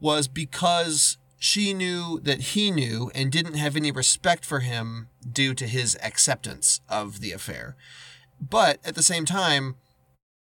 [0.00, 5.54] was because she knew that he knew and didn't have any respect for him due
[5.54, 7.76] to his acceptance of the affair.
[8.40, 9.76] But at the same time,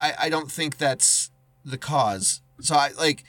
[0.01, 1.31] I, I don't think that's
[1.65, 2.43] the cause.
[2.61, 3.25] So I like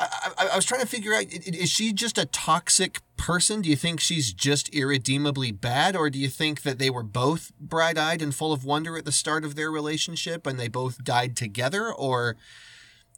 [0.00, 3.60] I, I, I was trying to figure out is she just a toxic person?
[3.60, 7.52] Do you think she's just irredeemably bad, or do you think that they were both
[7.60, 11.04] bright eyed and full of wonder at the start of their relationship and they both
[11.04, 11.92] died together?
[11.92, 12.36] Or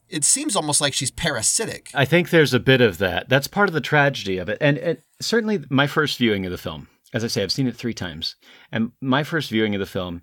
[0.09, 1.91] it seems almost like she's parasitic.
[1.95, 3.29] I think there's a bit of that.
[3.29, 4.59] That's part of the tragedy of it.
[4.61, 7.77] And, and certainly my first viewing of the film, as I say, I've seen it
[7.77, 8.35] three times.
[8.73, 10.23] And my first viewing of the film,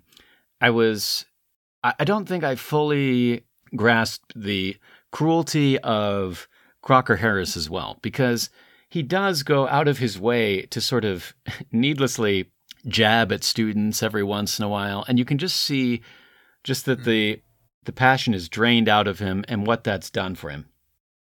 [0.60, 1.24] I was,
[1.82, 4.76] I I don't think I fully grasped the
[5.10, 6.46] cruelty of
[6.82, 8.50] Crocker Harris as well, because
[8.88, 11.34] he does go out of his way to sort of
[11.72, 12.50] needlessly
[12.88, 15.04] jab at students every once in a while.
[15.08, 16.02] And you can just see
[16.64, 17.40] just that the
[17.84, 20.66] the passion is drained out of him and what that's done for him.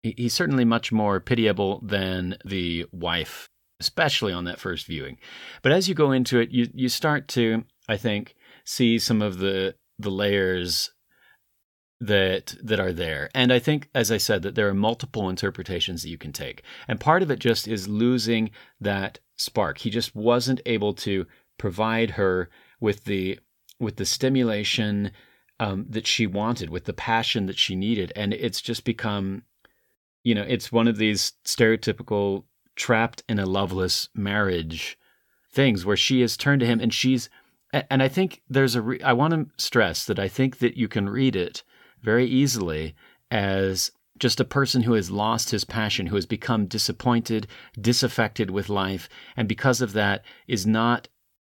[0.02, 3.50] He- He's certainly much more pitiable than the wife,
[3.82, 5.18] especially on that first viewing.
[5.62, 9.40] But as you go into it, you you start to, I think, see some of
[9.40, 10.92] the the layers
[12.00, 13.30] that that are there.
[13.34, 16.64] And I think, as I said, that there are multiple interpretations that you can take.
[16.88, 19.80] And part of it just is losing that spark.
[19.80, 21.26] He just wasn't able to
[21.58, 23.40] provide her with the
[23.80, 25.12] with the stimulation
[25.60, 29.44] um, that she wanted, with the passion that she needed, and it's just become,
[30.24, 32.44] you know, it's one of these stereotypical
[32.76, 34.98] trapped in a loveless marriage
[35.52, 37.30] things where she has turned to him and she's
[37.74, 40.88] and I think there's a re- I want to stress that I think that you
[40.88, 41.64] can read it
[42.08, 42.96] very easily
[43.32, 47.46] as just a person who has lost his passion, who has become disappointed,
[47.82, 51.10] disaffected with life, and because of that is not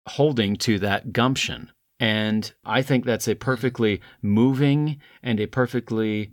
[0.07, 1.69] holding to that gumption.
[1.99, 6.31] And I think that's a perfectly moving and a perfectly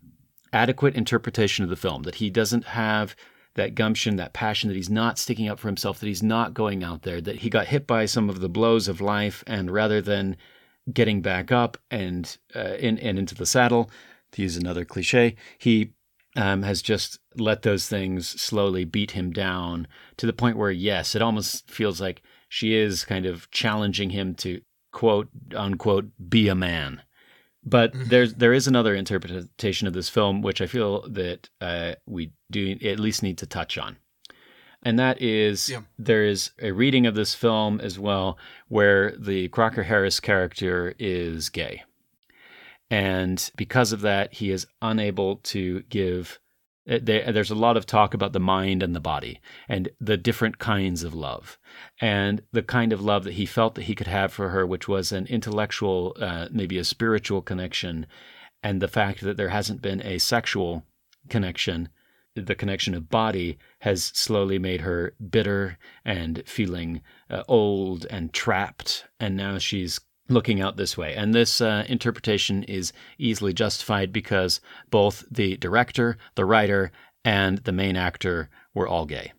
[0.50, 3.14] adequate interpretation of the film that he doesn't have
[3.56, 6.82] that gumption, that passion, that he's not sticking up for himself, that he's not going
[6.82, 10.00] out there, that he got hit by some of the blows of life, and rather
[10.00, 10.38] than
[10.92, 13.90] getting back up and uh, in and into the saddle,
[14.32, 15.92] to use another cliche, he
[16.36, 19.86] um, has just let those things slowly beat him down
[20.18, 24.34] to the point where, yes, it almost feels like she is kind of challenging him
[24.34, 24.60] to
[24.92, 27.02] quote unquote be a man.
[27.64, 32.30] But there's there is another interpretation of this film which I feel that uh, we
[32.50, 33.96] do at least need to touch on,
[34.86, 35.82] and that is Yeah.
[35.98, 41.48] there is a reading of this film as well where the Crocker Harris character is
[41.50, 41.82] gay,
[42.90, 46.38] and because of that he is unable to give.
[46.88, 50.16] uh, There, there's a lot of talk about the mind and the body and the
[50.16, 51.58] different kinds of love
[52.00, 54.86] and the kind of love that he felt that he could have for her, which
[54.86, 58.06] was an intellectual, uh, maybe a spiritual connection,
[58.62, 60.84] and the fact that there hasn't been a sexual
[61.28, 61.88] connection,
[62.36, 69.06] the connection of body, has slowly made her bitter and feeling uh, old and trapped,
[69.18, 71.14] and now she's looking out this way.
[71.14, 74.60] And this uh, interpretation is easily justified because
[74.90, 76.92] both the director, the writer,
[77.24, 79.32] and the main actor were all gay.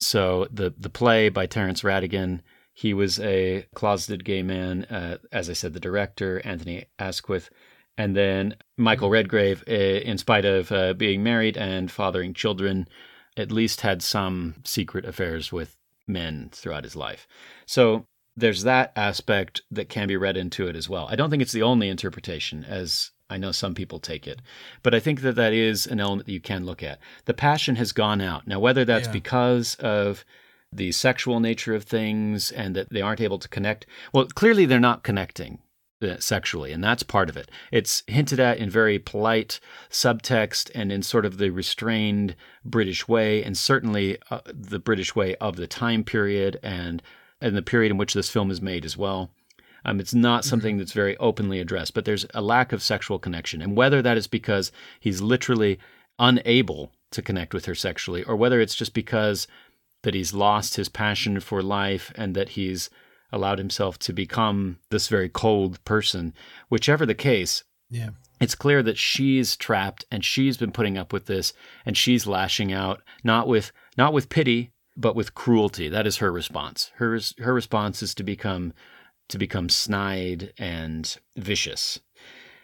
[0.00, 2.40] So the the play by Terence Rattigan,
[2.72, 4.84] he was a closeted gay man.
[4.84, 7.50] Uh, as I said, the director Anthony Asquith,
[7.98, 12.88] and then Michael Redgrave, uh, in spite of uh, being married and fathering children,
[13.36, 15.76] at least had some secret affairs with
[16.06, 17.26] men throughout his life.
[17.66, 21.06] So there's that aspect that can be read into it as well.
[21.10, 24.40] I don't think it's the only interpretation, as I know some people take it,
[24.82, 26.98] but I think that that is an element that you can look at.
[27.26, 28.46] The passion has gone out.
[28.46, 29.12] Now, whether that's Yeah.
[29.12, 30.24] because of
[30.72, 34.80] the sexual nature of things and that they aren't able to connect, well, clearly they're
[34.80, 35.60] not connecting
[36.18, 37.50] sexually, and that's part of it.
[37.70, 43.42] It's hinted at in very polite subtext and in sort of the restrained British way,
[43.42, 47.02] and certainly uh, the British way of the time period and
[47.40, 49.30] and the period in which this film is made as well.
[49.84, 53.60] Um, it's not something that's very openly addressed, but there's a lack of sexual connection,
[53.60, 55.78] and whether that is because he's literally
[56.18, 59.46] unable to connect with her sexually, or whether it's just because
[60.02, 62.90] that he's lost his passion for life and that he's
[63.32, 66.34] allowed himself to become this very cold person.
[66.68, 68.10] Whichever the case, Yeah.
[68.40, 71.52] it's clear that she's trapped and she's been putting up with this
[71.86, 75.88] and she's lashing out not with not with pity but with cruelty.
[75.88, 76.90] That is her response.
[76.96, 78.74] Her her response is to become
[79.28, 81.98] to become snide and vicious.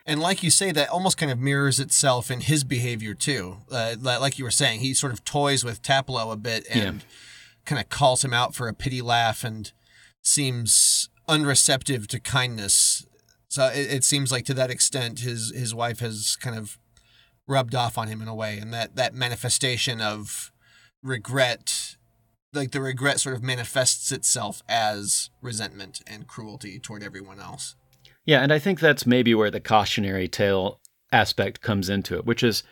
[0.05, 3.59] And like you say, that almost kind of mirrors itself in his behavior too.
[3.71, 7.05] Uh, like you were saying, he sort of toys with Taplow a bit and
[7.67, 9.73] kind of calls him out for a pity laugh and
[10.23, 13.07] seems unreceptive to kindness.
[13.49, 16.79] So it, it seems like to that extent, his his wife has kind of
[17.47, 20.53] rubbed off on him in a way, and that that manifestation of
[21.03, 21.97] regret,
[22.53, 27.75] like the regret, sort of manifests itself as resentment and cruelty toward everyone else.
[28.25, 32.43] Yeah, and I think that's maybe where the cautionary tale aspect comes into it, which
[32.43, 32.63] is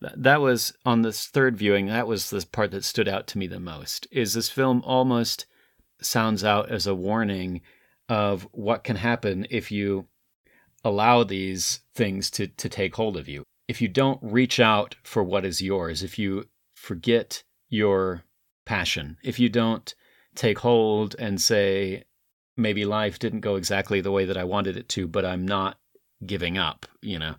[0.00, 3.46] that was on this third viewing, that was the part that stood out to me
[3.46, 4.06] the most.
[4.10, 5.46] Is this film almost
[6.00, 7.60] sounds out as a warning
[8.08, 10.06] of what can happen if you
[10.84, 13.44] allow these things to to take hold of you.
[13.66, 18.24] If you don't reach out for what is yours, if you forget your
[18.66, 19.94] passion, if you don't
[20.34, 22.04] take hold and say,
[22.56, 25.78] maybe life didn't go exactly the way that I wanted it to, but I'm not
[26.26, 26.86] giving up.
[27.00, 27.34] You know,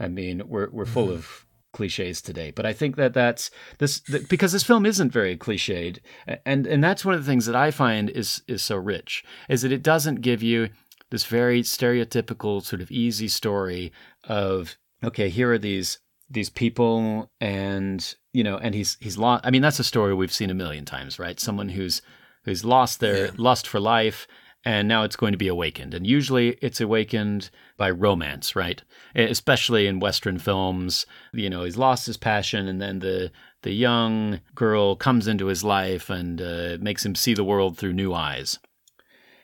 [0.00, 1.16] I mean, we're we're full mm-hmm.
[1.16, 1.46] of
[1.78, 5.98] cliches today, but I think that that's this that, because this film isn't very cliched,
[6.44, 9.62] and and that's one of the things that I find is is so rich is
[9.62, 10.68] that it doesn't give you
[11.10, 13.92] this very stereotypical sort of easy story
[14.24, 15.98] of okay, here are these
[16.30, 20.38] these people and you know and he's he's lost i mean that's a story we've
[20.40, 22.02] seen a million times right someone who's
[22.44, 23.30] who's lost their Yeah.
[23.38, 24.26] lust for life
[24.64, 28.82] and now it's going to be awakened and usually it's awakened by romance right
[29.14, 33.30] especially in western films you know he's lost his passion and then the
[33.62, 37.92] the young girl comes into his life and uh, makes him see the world through
[37.92, 38.58] new eyes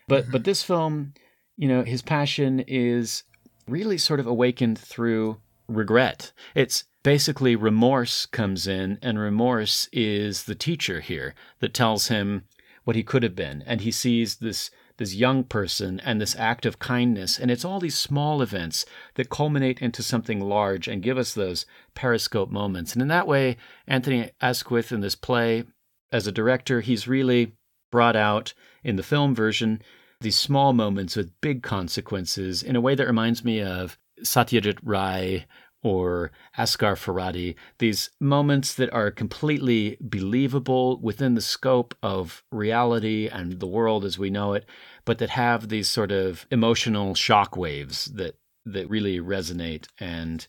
[0.08, 1.12] but but this film
[1.56, 3.24] you know his passion is
[3.68, 5.38] really sort of awakened through
[5.68, 6.32] regret.
[6.54, 12.44] It's basically remorse comes in, and remorse is the teacher here that tells him
[12.84, 13.62] what he could have been.
[13.66, 17.80] And he sees this this young person and this act of kindness, and it's all
[17.80, 22.92] these small events that culminate into something large and give us those periscope moments.
[22.92, 25.64] And in that way, Anthony Asquith in this play,
[26.12, 27.56] as a director, he's really
[27.90, 29.82] brought out in the film version
[30.20, 35.46] these small moments with big consequences in a way that reminds me of Satyajit Ray
[35.84, 43.60] or Asghar Farhadi, these moments that are completely believable within the scope of reality and
[43.60, 44.64] the world as we know it,
[45.04, 50.48] but that have these sort of emotional shock waves that that really resonate and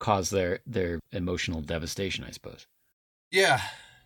[0.00, 2.66] cause their their emotional devastation, I suppose.
[3.30, 3.60] Yeah,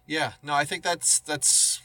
[0.07, 0.33] yeah.
[0.43, 1.81] No, I think that's that's.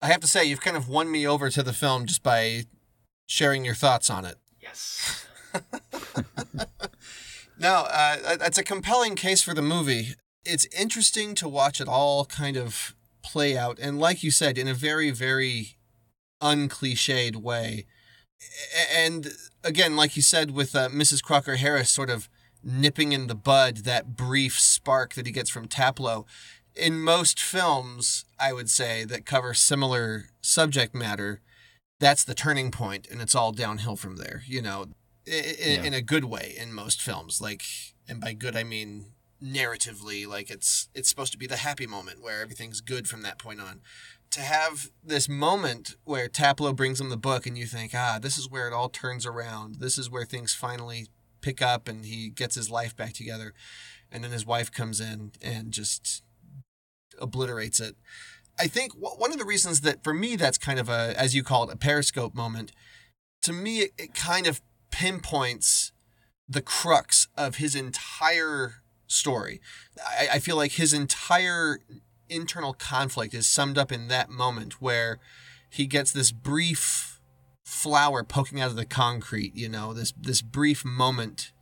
[0.00, 2.64] I have to say, you've kind of won me over to the film just by
[3.26, 4.36] sharing your thoughts on it.
[4.62, 5.26] Yes.
[7.58, 10.14] No, uh, that's a compelling case for the movie.
[10.44, 14.68] It's interesting to watch it all kind of play out, and like you said, in
[14.68, 15.76] a very, very
[16.40, 17.86] uncliched way.
[18.94, 19.32] And
[19.64, 21.22] again, like you said, with uh, Mrs.
[21.22, 22.28] Crocker Harris sort of
[22.62, 26.26] nipping in the bud that brief spark that he gets from Taplow.
[26.76, 31.40] In most films, I would say, that cover similar subject matter,
[31.98, 34.42] that's the turning point, and it's all downhill from there.
[34.46, 34.86] You know,
[35.28, 35.82] in, Yeah.
[35.84, 37.40] in a good way in most films.
[37.40, 37.62] Like,
[38.08, 39.12] and by good I mean
[39.42, 43.38] narratively, like it's it's supposed to be the happy moment where everything's good from that
[43.38, 43.80] point on.
[44.32, 48.36] To have this moment where Taplow brings him the book, and you think, ah, this
[48.36, 49.76] is where it all turns around.
[49.76, 51.06] This is where things finally
[51.40, 53.54] pick up, and he gets his life back together.
[54.12, 56.22] And then his wife comes in and just
[57.18, 57.96] obliterates it.
[58.58, 61.42] I think one of the reasons that for me that's kind of a, as you
[61.42, 62.72] call it, a periscope moment.
[63.42, 64.60] To me, it, it kind of
[64.90, 65.92] pinpoints
[66.48, 69.60] the crux of his entire story.
[70.06, 71.80] I, I feel like his entire
[72.28, 75.18] internal conflict is summed up in that moment where
[75.70, 77.20] he gets this brief
[77.64, 81.52] flower poking out of the concrete, you know, this this brief moment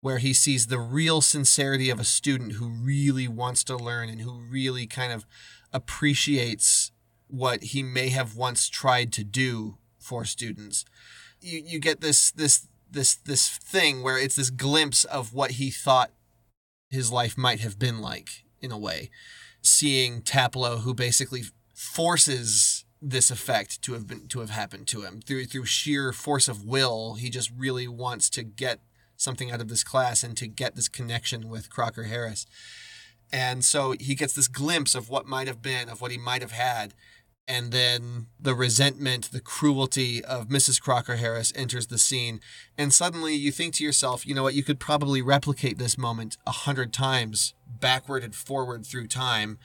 [0.00, 4.20] where he sees the real sincerity of a student who really wants to learn and
[4.20, 5.26] who really kind of
[5.72, 6.92] appreciates
[7.26, 10.84] what he may have once tried to do for students.
[11.40, 15.70] You you get this this this this thing where it's this glimpse of what he
[15.70, 16.10] thought
[16.90, 19.10] his life might have been like in a way.
[19.62, 25.20] Seeing Taplow who basically forces this effect to have been to have happened to him
[25.20, 28.80] through through sheer force of will he just really wants to get
[29.16, 32.46] something out of this class and to get this connection with Crocker Harris
[33.32, 36.42] and so he gets this glimpse of what might have been of what he might
[36.42, 36.92] have had
[37.48, 40.80] and then the resentment the cruelty of Mrs.
[40.80, 42.40] Crocker Harris enters the scene
[42.76, 46.36] and suddenly you think to yourself you know what you could probably replicate this moment
[46.46, 49.58] a hundred times backward and forward through time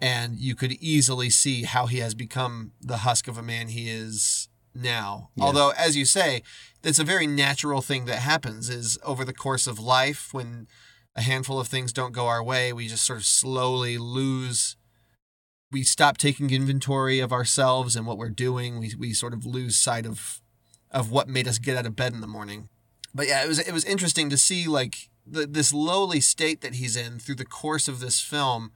[0.00, 3.88] and you could easily see how he has become the husk of a man he
[3.88, 5.30] is now.
[5.34, 5.44] Yeah.
[5.44, 6.42] Although, as you say,
[6.82, 10.68] it's a very natural thing that happens is over the course of life when
[11.14, 14.75] a handful of things don't go our way, we just sort of slowly lose
[15.72, 18.78] we stop taking inventory of ourselves and what we're doing.
[18.78, 20.40] We we sort of lose sight of
[20.90, 22.68] of what made us get out of bed in the morning.
[23.14, 26.74] But yeah, it was it was interesting to see like the, this lowly state that
[26.74, 28.72] he's in through the course of this film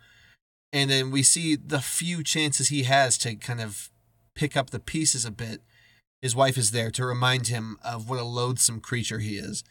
[0.72, 3.90] and then we see the few chances he has to kind of
[4.34, 5.62] pick up the pieces a bit.
[6.22, 9.64] His wife is there to remind him of what a loathsome creature he is.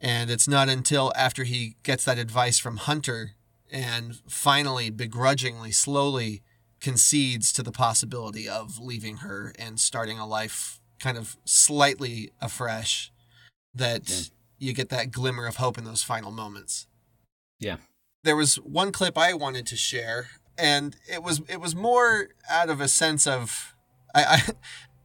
[0.00, 3.32] And it's not until after he gets that advice from Hunter
[3.70, 6.42] and finally, begrudgingly, slowly
[6.80, 13.12] concedes to the possibility of leaving her and starting a life kind of slightly afresh
[13.74, 14.20] that Yeah.
[14.58, 16.86] you get that glimmer of hope in those final moments
[17.60, 17.76] Yeah.
[18.24, 22.68] there was one clip I wanted to share, and it was it was more out
[22.70, 23.74] of a sense of
[24.14, 24.24] I,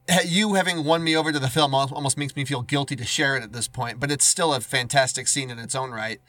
[0.08, 3.06] I you having won me over to the film almost makes me feel guilty to
[3.06, 6.20] share it at this point, but it's still a fantastic scene in its own right.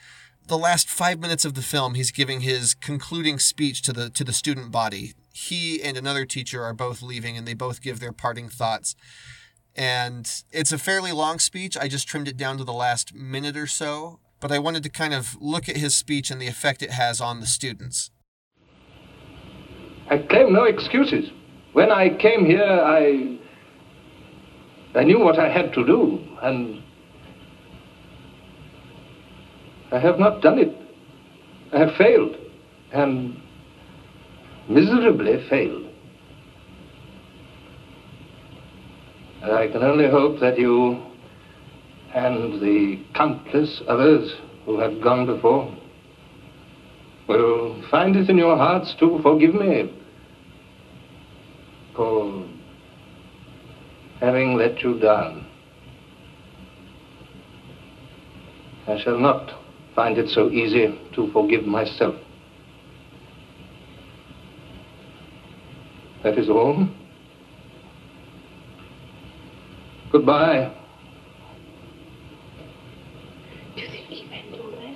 [0.47, 4.25] The last five minutes of the film, he's giving his concluding speech to the to
[4.25, 5.15] the student body.
[5.35, 8.95] He and another teacher are both leaving, and they both give their parting thoughts.
[9.75, 11.77] And it's a fairly long speech.
[11.77, 14.89] I just trimmed it down to the last minute or so, but I wanted to
[14.89, 18.13] kind of look at his speech and the effect it has on the students.
[20.09, 21.31] I claim no excuses.
[21.73, 23.41] When I came here, I.
[24.95, 26.81] I knew what I had to do, and.
[29.91, 30.77] I have not done it.
[31.73, 32.37] I have failed,
[32.93, 33.41] and
[34.69, 35.89] miserably failed.
[39.43, 41.03] And I can only hope that you
[42.15, 44.35] and the countless others
[44.65, 45.77] who have gone before
[47.29, 49.93] will find it in your hearts to forgive me
[51.95, 52.47] for
[54.21, 55.47] having let you down.
[58.87, 59.51] I shall not
[59.95, 62.17] find it so easy to forgive myself.
[66.25, 66.89] That is all.
[70.11, 70.75] Goodbye.
[73.77, 74.95] Do you think he meant all that?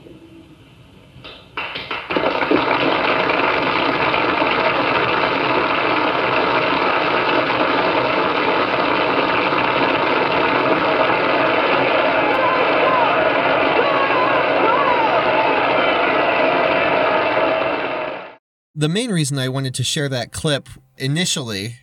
[18.89, 21.77] The main reason I wanted to share that clip initially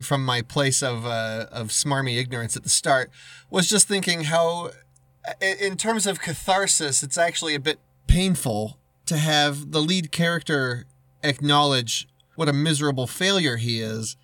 [0.00, 3.10] from my place of uh, of smarmy ignorance at the start
[3.50, 4.70] was just thinking how
[5.40, 10.84] in terms of catharsis it's actually a bit painful to have the lead character
[11.24, 14.16] acknowledge what a miserable failure he is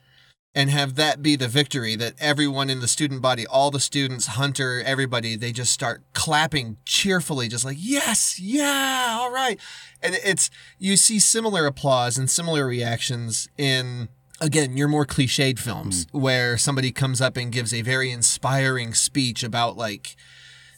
[0.54, 4.26] and have that be the victory that everyone in the student body all the students
[4.26, 9.60] hunter everybody they just start clapping cheerfully just like yes yeah all right.
[10.02, 14.08] And it's you see similar applause and similar reactions in
[14.40, 16.20] again your more cliched films mm.
[16.20, 20.16] where somebody comes up and gives a very inspiring speech about like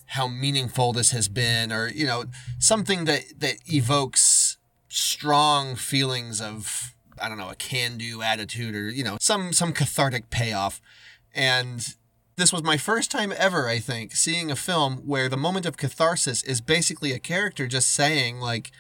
[0.07, 2.25] how meaningful this has been or you know
[2.59, 4.59] something that that evokes
[4.89, 10.31] strong feelings of i don't know a can-do attitude or you know some some cathartic
[10.31, 10.81] payoff.
[11.35, 11.95] And
[12.37, 15.77] this was my first time ever i think seeing a film where the moment of
[15.77, 18.71] catharsis is basically a character just saying like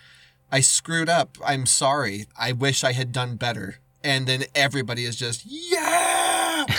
[0.50, 1.38] i screwed up.
[1.44, 2.26] I'm sorry.
[2.38, 3.78] I wish i had done better.
[4.04, 6.66] And then everybody is just yeah!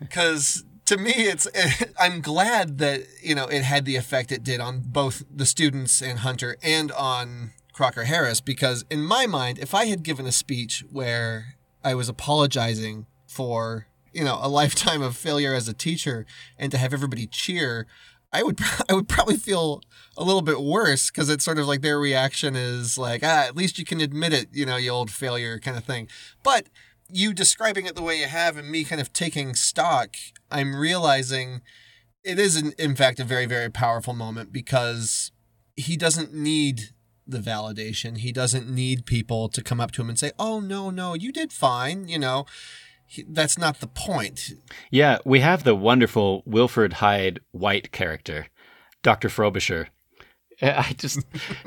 [0.00, 1.48] Because to me it's
[1.98, 6.02] i'm glad that you know it had the effect it did on both the students
[6.02, 10.32] and hunter and on crocker harris because in my mind if i had given a
[10.32, 16.24] speech where i was apologizing for you know a lifetime of failure as a teacher
[16.58, 17.86] and to have everybody cheer,
[18.32, 18.58] I would
[18.88, 19.82] I would probably feel
[20.16, 23.56] a little bit worse because it's sort of like their reaction is like ah at
[23.56, 26.08] least you can admit it you know you old failure kind of thing.
[26.42, 26.68] But
[27.10, 30.16] you describing it the way you have and me kind of taking stock,
[30.50, 31.60] I'm realizing
[32.24, 35.32] it is in, in fact a very very powerful moment because
[35.76, 36.93] he doesn't need
[37.26, 38.18] the validation.
[38.18, 41.32] He doesn't need people to come up to him and say, "Oh no, no, you
[41.32, 42.46] did fine," you know.
[43.06, 44.52] He, that's not the point.
[44.90, 48.46] Yeah, we have the wonderful Wilfrid Hyde White character,
[49.02, 49.28] Dr.
[49.28, 49.88] Frobisher.
[50.62, 51.20] I just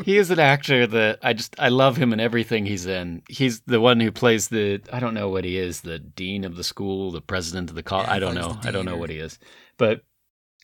[0.04, 3.22] he is an actor that I just I love him in everything he's in.
[3.28, 6.56] He's the one who plays the I don't know what he is, the dean of
[6.56, 8.08] the school, the president of the college.
[8.08, 8.58] Yeah, I don't know.
[8.64, 9.40] I don't know what he is.
[9.78, 10.02] But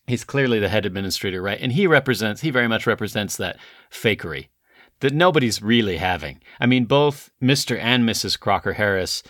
[0.08, 1.60] he's clearly the head administrator, right?
[1.60, 3.58] And he represents he very much represents that
[3.92, 4.48] fakery
[5.04, 6.40] that nobody's really having.
[6.62, 7.78] I mean, both Mr.
[7.78, 8.40] and Mrs.
[8.40, 9.22] Crocker Harris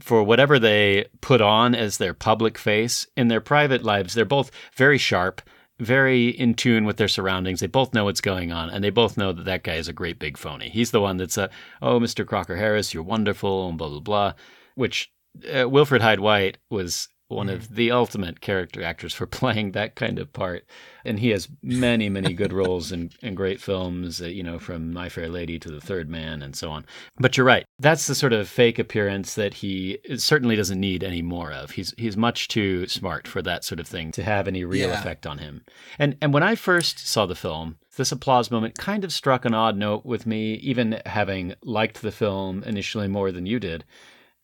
[0.00, 4.50] for whatever they put on as their public face in their private lives, they're both
[4.74, 5.40] very sharp,
[5.78, 7.60] very in tune with their surroundings.
[7.60, 9.92] They both know what's going on, and they both know that that guy is a
[9.92, 10.68] great big phony.
[10.68, 11.50] He's the one that's a,
[11.80, 12.26] oh, Mr.
[12.26, 14.32] Crocker Harris, you're wonderful, and blah, blah, blah,
[14.74, 15.08] which
[15.54, 20.18] uh, Wilfrid Hyde White was one of the ultimate character actors for playing that kind
[20.18, 20.64] of part.
[21.04, 24.92] And he has many, many good roles in, in great films, uh, you know, from
[24.92, 26.86] My Fair Lady to The Third Man and so on.
[27.18, 27.64] But you're right.
[27.78, 31.72] That's the sort of fake appearance that he certainly doesn't need any more of.
[31.72, 35.00] He's he's much too smart for that sort of thing to have any real Yeah.
[35.00, 35.64] effect on him.
[35.98, 39.54] And and when I first saw the film, this applause moment kind of struck an
[39.54, 43.84] odd note with me, even having liked the film initially more than you did.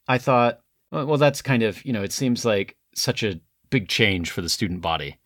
[0.08, 0.60] I thought,
[0.90, 4.48] well, that's kind of, you know, it seems like such a big change for the
[4.48, 5.18] student body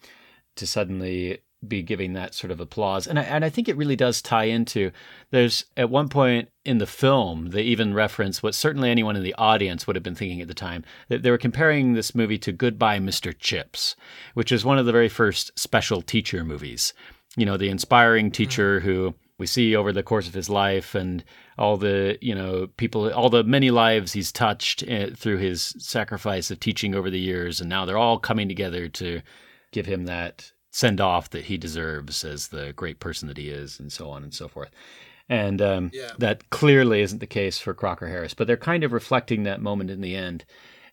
[0.56, 3.06] to suddenly be giving that sort of applause.
[3.06, 4.90] And I, and I think it really does tie into
[5.30, 9.34] there's at one point in the film, they even reference what certainly anyone in the
[9.38, 12.52] audience would have been thinking at the time that they were comparing this movie to
[12.52, 13.36] Goodbye, Mr.
[13.38, 13.94] Chips,
[14.34, 16.92] which is one of the very first special teacher movies.
[17.36, 18.82] You know, the inspiring teacher mm.
[18.82, 21.24] who we see over the course of his life and
[21.58, 26.48] all the you know people all the many lives he's touched uh, through his sacrifice
[26.52, 29.20] of teaching over the years and now they're all coming together to
[29.72, 33.80] give him that send off that he deserves as the great person that he is
[33.80, 34.70] and so on and so forth
[35.28, 36.12] and um, Yeah.
[36.18, 39.90] that clearly isn't the case for crocker harris but they're kind of reflecting that moment
[39.90, 40.44] in the end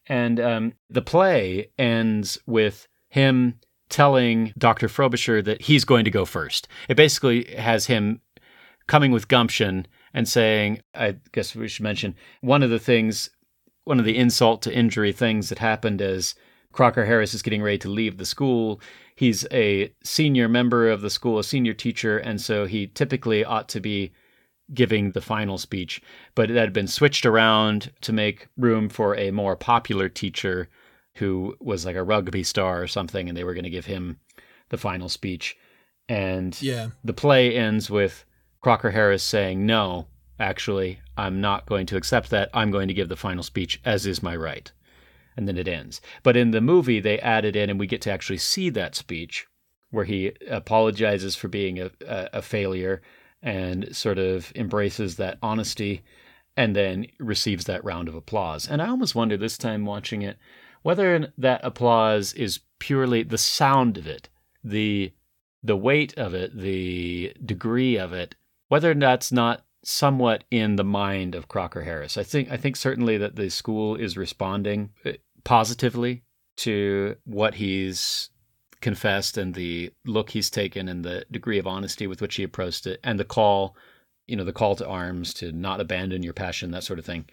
[0.08, 4.88] and um, the play ends with him telling Dr.
[4.88, 6.68] Frobisher that he's going to go first.
[6.88, 8.22] It basically has him
[8.90, 13.30] coming with gumption and saying, I guess we should mention one of the things,
[13.86, 16.36] one of the insult to injury things that happened is
[16.74, 18.82] Crocker Harris is getting ready to leave the school.
[19.16, 23.70] He's a senior member of the school, a senior teacher, and so he typically ought
[23.70, 24.12] to be
[24.74, 26.02] giving the final speech,
[26.36, 30.70] but it had been switched around to make room for a more popular teacher
[31.16, 34.20] who was like a rugby star or something, and they were going to give him
[34.70, 35.58] the final speech.
[36.08, 36.90] And Yeah.
[37.04, 38.26] the play ends with
[38.62, 40.08] Crocker Harris saying, No,
[40.40, 42.50] actually, I'm not going to accept that.
[42.54, 44.72] I'm going to give the final speech, as is my right.
[45.38, 46.02] And then it ends.
[46.24, 49.48] But in the movie, they added in, and we get to actually see that speech
[49.92, 53.02] where he apologizes for being a, a, failure
[53.42, 56.04] and sort of embraces that honesty
[56.56, 58.68] and then receives that round of applause.
[58.68, 60.38] And I almost wonder this time watching it
[60.82, 64.30] whether that applause is purely the sound of it,
[64.64, 65.12] the
[65.62, 68.36] the weight of it, the degree of it,
[68.70, 72.18] whether that's not somewhat in the mind of Crocker Harris.
[72.18, 75.14] I think I think certainly that the school is responding uh,
[75.44, 76.24] positively
[76.58, 78.30] to what he's
[78.82, 82.88] confessed and the look he's taken and the degree of honesty with which he approached
[82.88, 83.76] it and the call,
[84.28, 87.26] you know, the call to arms to not abandon your passion, that sort of thing.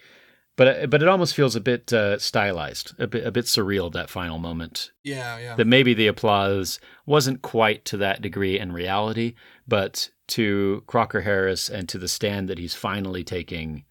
[0.57, 3.91] But uh, but it almost feels a bit uh, stylized, a bit a bit surreal
[3.93, 5.55] that final moment Yeah, yeah.
[5.55, 9.35] that maybe the applause wasn't quite to that degree in reality,
[9.67, 13.85] but to Crocker Harris and to the stand that he's finally taking,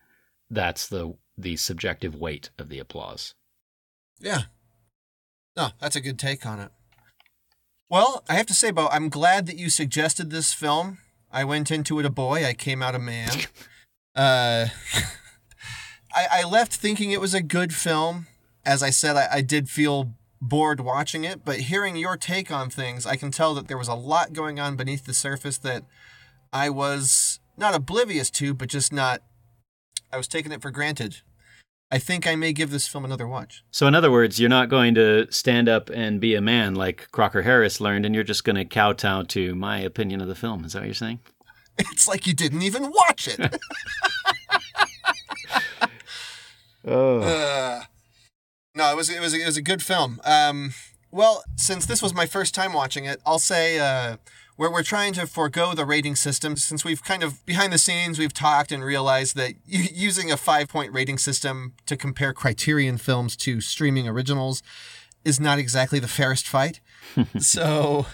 [0.50, 3.34] that's the the subjective weight of the applause.
[4.18, 4.42] Yeah.
[5.56, 6.70] No, that's a good take on it.
[7.88, 10.98] Well, I have to say, Beau, I'm glad that you suggested this film.
[11.30, 13.30] I went into it a boy, I came out a man.
[14.16, 14.66] uh,
[16.16, 18.26] I, I left thinking it was a good film.
[18.64, 22.70] As I said, I, I did feel bored watching it, but hearing your take on
[22.70, 25.84] things, I can tell that there was a lot going on beneath the surface that
[26.52, 29.22] I was not oblivious to, but just not,
[30.12, 31.18] I was taking it for granted.
[31.90, 33.62] I think I may give this film another watch.
[33.70, 37.08] So, in other words, you're not going to stand up and be a man like
[37.12, 40.64] Crocker Harris learned, and you're just going to kowtow to my opinion of the film.
[40.64, 41.20] Is that what you're saying?
[41.78, 43.38] It's like you didn't even watch it.
[46.86, 47.20] Oh.
[47.20, 47.82] Uh,
[48.74, 50.20] no, it was it was it was a good film.
[50.24, 50.74] Um,
[51.10, 54.18] well, since this was my first time watching it, I'll say uh,
[54.56, 56.56] where we're trying to forego the rating system.
[56.56, 60.68] Since we've kind of behind the scenes, we've talked and realized that using a five
[60.68, 64.62] point rating system to compare Criterion films to streaming originals
[65.24, 66.80] is not exactly the fairest fight.
[67.38, 68.06] so,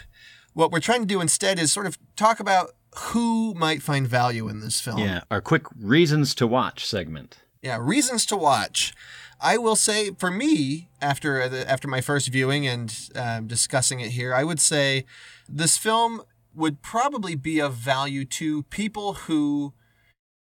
[0.54, 4.48] what we're trying to do instead is sort of talk about who might find value
[4.48, 4.98] in this film.
[4.98, 7.38] Yeah, our quick reasons to watch segment.
[7.62, 8.92] Yeah, reasons to watch.
[9.40, 14.10] I will say, for me, after the, after my first viewing and um, discussing it
[14.10, 15.04] here, I would say
[15.48, 16.22] this film
[16.54, 19.72] would probably be of value to people who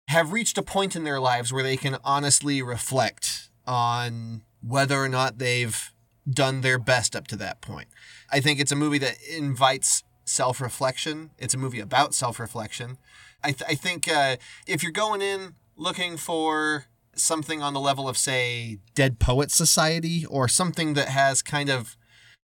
[0.09, 5.09] have reached a point in their lives where they can honestly reflect on whether or
[5.09, 5.91] not they've
[6.30, 7.88] done their best up to that point.
[8.32, 11.32] I think it's a movie that invites self reflection.
[11.38, 12.97] It's a movie about self reflection.
[13.43, 16.86] I, th- I think uh, if you're going in looking for
[17.20, 21.97] something on the level of, say, Dead Poet Society or something that has kind of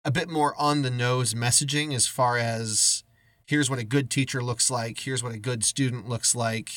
[0.04, 3.04] a bit more on the nose messaging as far as
[3.46, 6.70] here's what a good teacher looks like, here's what a good student looks like,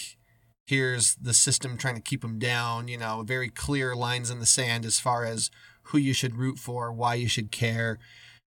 [0.66, 4.46] here's the system trying to keep them down, you know, very clear lines in the
[4.46, 5.50] sand as far as
[5.84, 7.98] who you should root for, why you should care.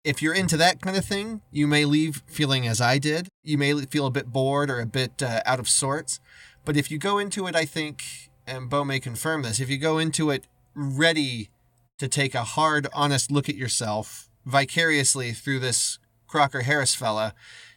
[0.05, 3.29] If you're into that kind of thing, you may leave feeling as I did.
[3.43, 6.21] You may feel a bit bored or a bit uh, out of sorts.
[6.65, 9.79] But if you go into it, I think, and Beau may confirm this, if you
[9.79, 11.51] go into it ready
[11.99, 17.35] to take a hard, honest look at yourself vicariously through this Crocker Harris fella,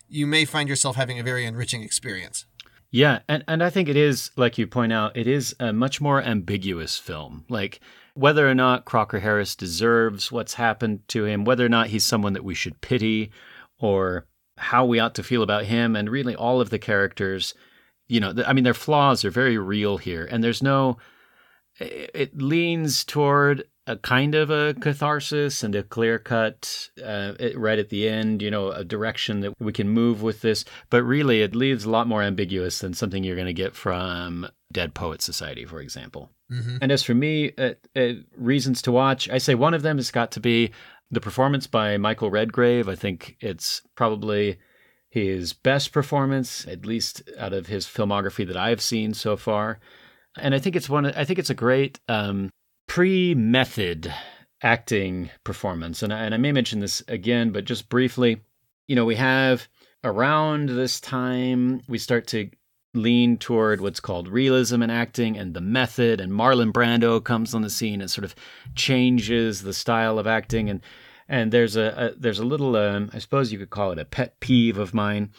[0.08, 2.46] you may find yourself having a very enriching experience.
[2.92, 6.02] Yeah, and, and I think it is, like you point out, it is a much
[6.02, 7.46] more ambiguous film.
[7.48, 7.80] Like
[8.16, 12.34] whether or not Crocker Harris deserves what's happened to him, whether or not he's someone
[12.34, 13.32] that we should pity,
[13.78, 14.26] or
[14.58, 17.54] how we ought to feel about him, and really all of the characters,
[18.10, 20.98] you know, I mean, their flaws are very real here, and there's no,
[21.80, 27.90] it leans toward a kind of a catharsis and a clear cut uh, right at
[27.90, 30.66] the end, you know, a direction that we can move with this.
[30.90, 34.48] But really, it leaves a lot more ambiguous than something you're going to get from
[34.72, 36.30] Dead Poet Society, for example.
[36.52, 36.78] Mm-hmm.
[36.82, 40.12] And as for me, uh, uh, reasons to watch, I say one of them has
[40.12, 40.72] got to be
[41.10, 42.88] the performance by Michael Redgrave.
[42.88, 44.60] I think it's probably
[45.10, 49.80] his best performance, at least out of his filmography that I've seen so far.
[50.38, 51.06] And I think it's one.
[51.06, 52.52] I think it's a great um,
[52.88, 54.14] pre-method
[54.62, 56.04] acting performance.
[56.04, 58.42] And I, and I may mention this again, but just briefly,
[58.88, 59.68] you know, we have
[60.04, 62.50] around this time we start to
[62.94, 67.62] lean toward what's called realism in acting and the method and Marlon Brando comes on
[67.62, 68.34] the scene and sort of
[68.76, 70.82] changes the style of acting and
[71.30, 74.06] and there's a, a there's a little um, I suppose you could call it a
[74.06, 75.32] pet peeve of mine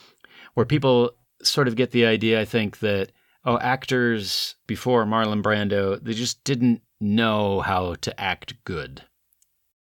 [0.55, 1.13] where people
[1.43, 3.13] sort of get the idea I think that
[3.45, 9.03] oh actors before Marlon Brando they just didn't know how to act good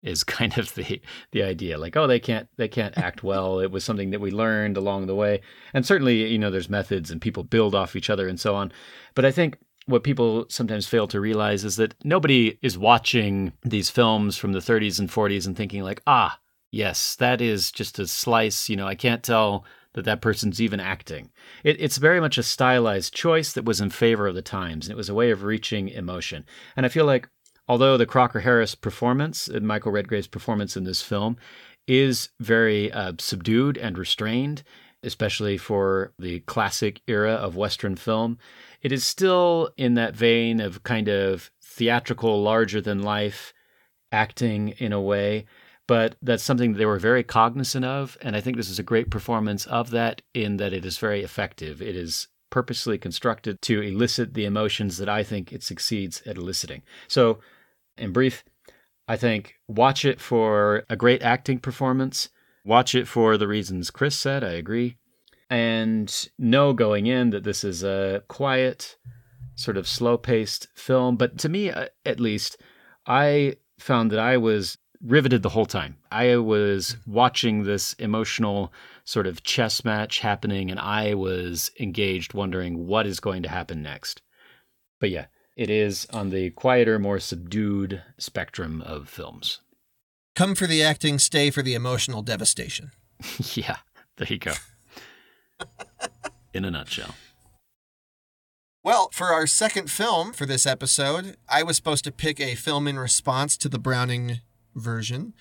[0.04, 1.02] is kind of the
[1.32, 1.78] the idea.
[1.78, 3.60] Like oh they can't they can't act well.
[3.60, 5.42] It was something that we learned along the way.
[5.74, 8.72] And certainly you know there's methods and people build off each other and so on.
[9.16, 13.90] But i think what people sometimes fail to realize is that nobody is watching these
[13.90, 16.40] films from the 30s and 40s and thinking like ah
[16.72, 20.80] yes that is just a slice you know i can't tell that that person's even
[20.80, 21.32] acting.
[21.64, 24.92] It, it's very much a stylized choice that was in favor of the times, and
[24.92, 26.46] it was a way of reaching emotion.
[26.76, 27.30] And I feel like,
[27.68, 31.38] although the Crocker Harris performance, uh, Michael Redgrave's performance in this film,
[31.88, 34.64] is very uh, subdued and restrained,
[35.04, 38.38] especially for the classic era of Western film,
[38.84, 43.54] it is still in that vein of kind of theatrical, larger than life
[44.12, 45.46] acting in a way
[45.88, 48.18] but that's something they were very cognizant of.
[48.22, 51.24] And I think this is a great performance of that in that it is very
[51.24, 51.82] effective.
[51.82, 56.84] It is purposely constructed to elicit the emotions that I think it succeeds at eliciting.
[57.08, 57.40] So,
[57.98, 58.44] in brief,
[59.08, 62.30] I think watch it for a great acting performance.
[62.64, 64.44] Watch it for the reasons Chris said.
[64.44, 64.98] I agree.
[65.50, 68.98] And know going in that this is a quiet,
[69.56, 71.16] sort of slow paced film.
[71.16, 72.58] But to me, uh, at least,
[73.06, 75.98] I found that I was riveted the whole time.
[76.12, 78.74] I was watching this emotional
[79.04, 83.84] sort of chess match happening, and I was engaged, wondering what is going to happen
[83.84, 84.22] next.
[85.00, 85.26] But yeah,
[85.58, 89.60] it is on the quieter, more subdued spectrum of films.
[90.36, 92.92] Come for the acting, stay for the emotional devastation.
[93.54, 93.78] yeah,
[94.18, 94.54] there you go.
[96.54, 97.16] In a nutshell.
[98.84, 102.86] Well, for our second film for this episode, I was supposed to pick a film
[102.86, 104.42] in response to the Browning
[104.76, 105.34] version.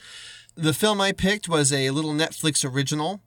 [0.55, 3.21] The film I picked was a little Netflix original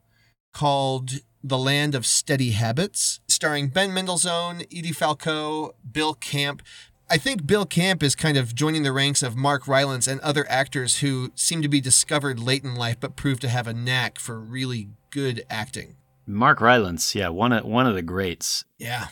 [0.54, 6.62] called The Land of Steady Habits, starring Ben Mendelsohn, Edie Falco, Bill Camp.
[7.10, 10.46] I think Bill Camp is kind of joining the ranks of Mark Rylance and other
[10.50, 14.18] actors who seem to be discovered late in life but prove to have a knack
[14.18, 15.98] for really good acting.
[16.28, 18.66] Mark Rylance, yeah, one of one of the greats.
[18.78, 19.08] Yeah.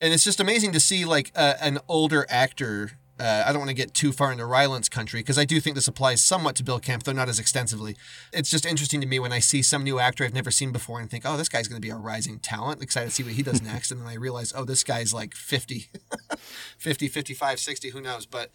[0.00, 2.92] And it's just amazing to see like uh, an older actor.
[3.20, 5.76] Uh, I don't want to get too far into Rylance country because I do think
[5.76, 7.94] this applies somewhat to Bill Camp, though not as extensively.
[8.32, 10.98] It's just interesting to me when I see some new actor I've never seen before
[10.98, 12.82] and think, oh, this guy's going to be a rising talent.
[12.82, 13.92] Excited to see what he does next.
[13.92, 15.90] and then I realize, oh, this guy's like 50,
[16.78, 18.26] 50, 55, 60, who knows.
[18.26, 18.50] But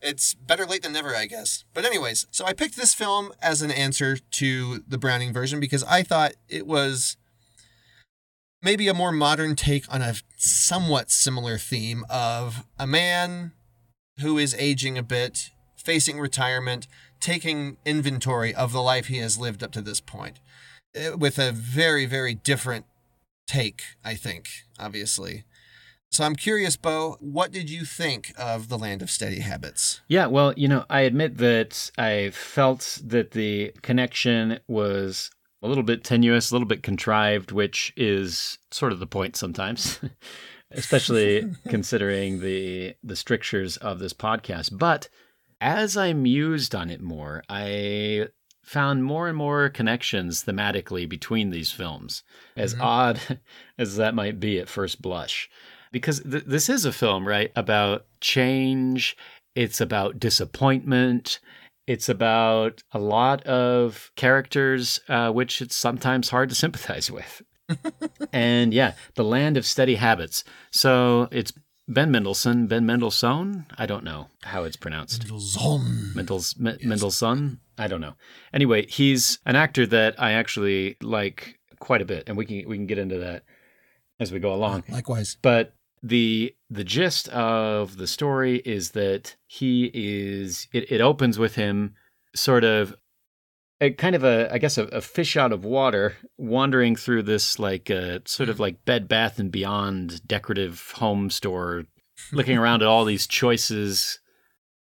[0.00, 1.64] it's better late than never, I guess.
[1.74, 5.82] But, anyways, so I picked this film as an answer to the Browning version because
[5.84, 7.16] I thought it was
[8.62, 13.52] maybe a more modern take on a somewhat similar theme of a man
[14.20, 16.86] who is aging a bit, facing retirement,
[17.20, 20.38] taking inventory of the life he has lived up to this point,
[20.94, 22.86] eh, with a very, very different
[23.46, 24.48] take, I think,
[24.78, 25.44] obviously.
[26.10, 30.02] So I'm curious, Beau, what did you think of The Land of Steady Habits?
[30.08, 35.30] Yeah, well, you know, I admit that I felt that the connection was
[35.62, 40.00] a little bit tenuous, a little bit contrived, which is sort of the point sometimes.
[40.74, 44.76] especially considering the the strictures of this podcast.
[44.76, 45.08] But
[45.60, 48.28] as I mused on it more, I
[48.62, 52.22] found more and more connections thematically between these films,
[52.56, 52.82] as mm-hmm.
[52.82, 53.20] odd
[53.78, 55.50] as that might be at first blush.
[55.90, 59.16] Because th- this is a film, right, about change,
[59.54, 61.38] it's about disappointment,
[61.86, 67.42] it's about a lot of characters uh, which it's sometimes hard to sympathize with
[68.32, 70.44] and yeah, the land of steady habits.
[70.70, 71.52] So it's
[71.88, 73.66] Ben Mendelsohn, Ben Mendelssohn.
[73.76, 75.22] I don't know how it's pronounced.
[75.22, 76.12] Mendelssohn.
[76.14, 76.84] Mendels, Me, yes.
[76.84, 77.60] Mendelssohn.
[77.78, 78.14] I don't know.
[78.52, 82.76] Anyway, he's an actor that I actually like quite a bit, and we can we
[82.76, 83.44] can get into that
[84.20, 84.84] as we go along.
[84.88, 85.36] Likewise.
[85.42, 91.54] But the the gist of the story is that he is it, it opens with
[91.54, 91.94] him
[92.34, 92.94] sort of
[93.82, 97.58] a kind of a I guess a, a, fish out of water wandering through this
[97.58, 101.84] like uh, sort of like Bed Bath and Beyond decorative home store,
[102.32, 104.20] looking around at all these choices,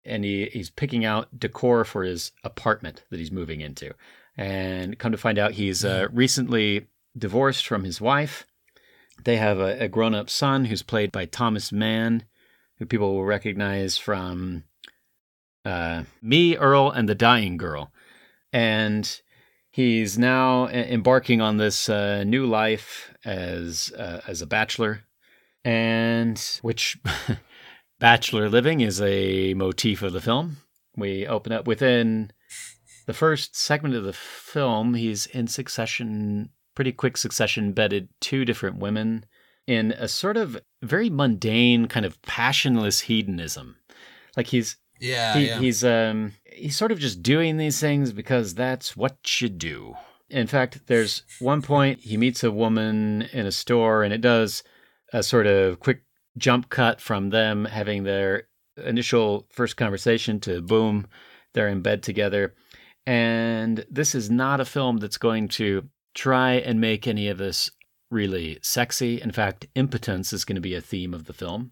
[0.05, 3.91] and he he's picking out decor for his apartment that he's moving into,
[4.37, 6.85] and come to find out he's uh, recently
[7.17, 8.45] divorced from his wife.
[9.23, 12.25] They have a, a grown up son who's played by Thomas Mann,
[12.77, 14.63] who people will recognize from
[15.63, 17.91] uh, Me, Earl, and the Dying Girl
[18.55, 19.21] and
[19.69, 25.01] he's now embarking on this uh, new life as uh, as a bachelor,
[25.65, 26.97] and which
[27.99, 30.57] bachelor living is a motif of the film.
[30.95, 32.31] We open up within
[33.07, 34.93] the first segment of the film.
[34.93, 39.25] He's in succession, pretty quick succession, bedded two different women
[39.67, 43.77] in a sort of very mundane kind of passionless hedonism.
[44.37, 45.59] Like he's yeah, he, yeah.
[45.59, 49.95] he's um he's sort of just doing these things because that's what you do.
[50.29, 54.63] In fact, there's one point he meets a woman in a store, and it does
[55.13, 56.01] a sort of quick
[56.37, 58.47] jump cut from them having their
[58.77, 61.07] initial first conversation to boom,
[61.53, 62.53] they're in bed together.
[63.05, 67.69] And this is not a film that's going to try and make any of this
[68.09, 69.21] really sexy.
[69.21, 71.71] In fact, impotence is going to be a theme of the film.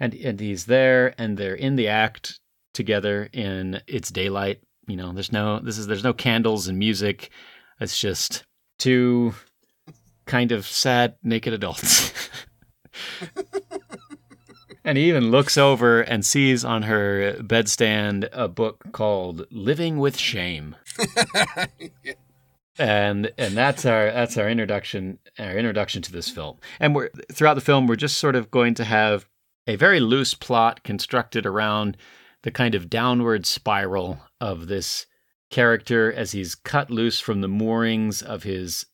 [0.00, 2.40] And, and he's there and they're in the act
[2.72, 4.60] together in its daylight.
[4.86, 7.30] You know, there's no this is there's no candles and music.
[7.80, 8.44] It's just
[8.78, 9.34] two
[10.26, 12.12] kind of sad naked adults.
[14.84, 20.16] and he even looks over and sees on her bedstand a book called Living with
[20.16, 20.74] Shame.
[22.78, 26.58] and and that's our that's our introduction our introduction to this film.
[26.80, 29.26] And we're throughout the film we're just sort of going to have
[29.66, 31.96] a very loose plot constructed around
[32.42, 35.06] the kind of downward spiral of this
[35.50, 38.86] character as he's cut loose from the moorings of his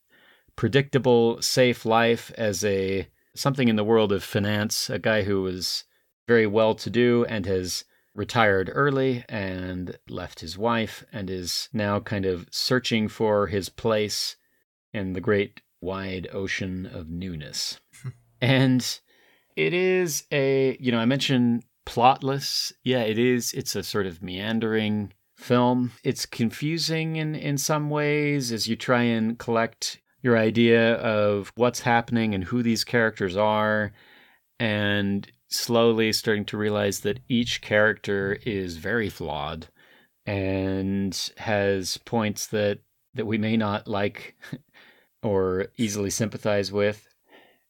[0.56, 5.84] predictable, safe life as a something in the world of finance, a guy who was
[6.26, 7.84] very well to do and has
[8.18, 14.36] retired early and left his wife and is now kind of searching for his place
[14.92, 17.78] in the great wide ocean of newness.
[18.40, 19.00] and
[19.54, 22.72] it is a, you know, I mentioned plotless.
[22.82, 23.52] Yeah, it is.
[23.52, 25.92] It's a sort of meandering film.
[26.02, 31.80] It's confusing in, in some ways as you try and collect your idea of what's
[31.80, 33.92] happening and who these characters are,
[34.58, 39.68] and slowly starting to realize that each character is very flawed
[40.26, 42.80] and has points that
[43.14, 44.36] that we may not like
[45.22, 47.08] or easily sympathize with.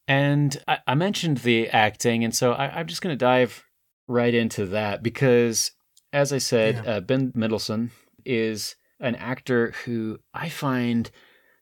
[0.07, 3.63] And I, I mentioned the acting, and so I, I'm just going to dive
[4.07, 5.71] right into that because,
[6.11, 6.91] as I said, Yeah.
[6.95, 7.91] uh, Ben Mendelsohn
[8.25, 11.09] is an actor who I find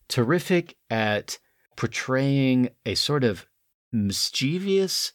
[0.07, 1.37] terrific at
[1.75, 3.45] portraying a sort of
[3.91, 5.13] mischievous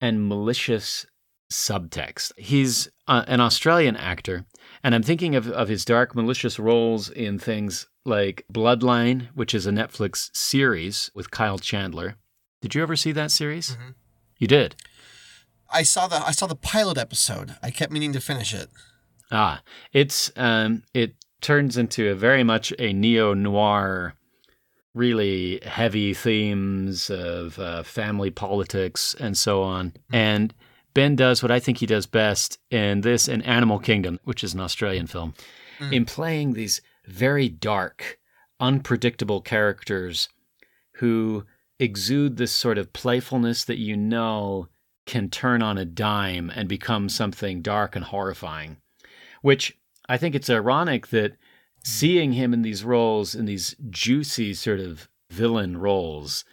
[0.00, 1.06] and malicious
[1.52, 2.32] subtext.
[2.38, 4.46] He's uh, an Australian actor,
[4.82, 9.66] and I'm thinking of, of his dark, malicious roles in things like Bloodline, which is
[9.66, 12.16] a Netflix series with Kyle Chandler.
[12.62, 13.70] Did you ever see that series?
[13.76, 13.94] Mhm.
[14.38, 14.76] You did.
[15.72, 17.56] I saw the I saw the pilot episode.
[17.62, 18.70] I kept meaning to finish it.
[19.30, 24.14] Ah, it's um, it turns into a very much a neo noir,
[24.94, 29.92] really heavy themes of uh, family politics and so on.
[30.12, 30.52] And
[30.94, 34.54] Ben does what I think he does best in this and Animal Kingdom, which is
[34.54, 35.34] an Australian film,
[35.78, 35.92] Mm.
[35.94, 38.18] in playing these very dark,
[38.58, 40.28] unpredictable characters
[40.96, 41.44] who
[41.78, 44.68] exude this sort of playfulness that you know
[45.06, 48.76] can turn on a dime and become something dark and horrifying.
[49.40, 49.78] Which
[50.08, 51.36] I think it's ironic that
[51.82, 51.88] Mm-hmm.
[51.88, 56.44] seeing him in these roles, in these juicy sort of villain roles,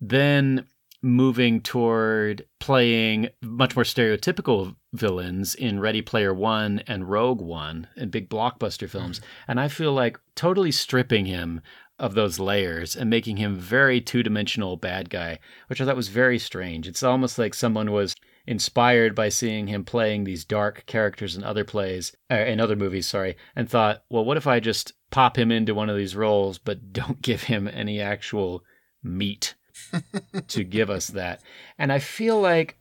[0.00, 0.66] then
[1.02, 8.10] moving toward playing much more stereotypical villains in Ready Player One and Rogue One and
[8.10, 9.18] big blockbuster films.
[9.18, 9.28] Mm-hmm.
[9.48, 11.60] And I feel like totally stripping him
[11.98, 16.08] of those layers and making him very two dimensional bad guy, which I thought was
[16.08, 16.88] very strange.
[16.88, 18.16] It's almost like someone was
[18.46, 23.06] inspired by seeing him playing these dark characters in other plays, uh, in other movies,
[23.06, 26.58] sorry, and thought, well, what if I just pop him into one of these roles,
[26.58, 28.62] but don't give him any actual
[29.02, 29.54] meat
[30.48, 31.40] to give us that?
[31.78, 32.78] And I feel like,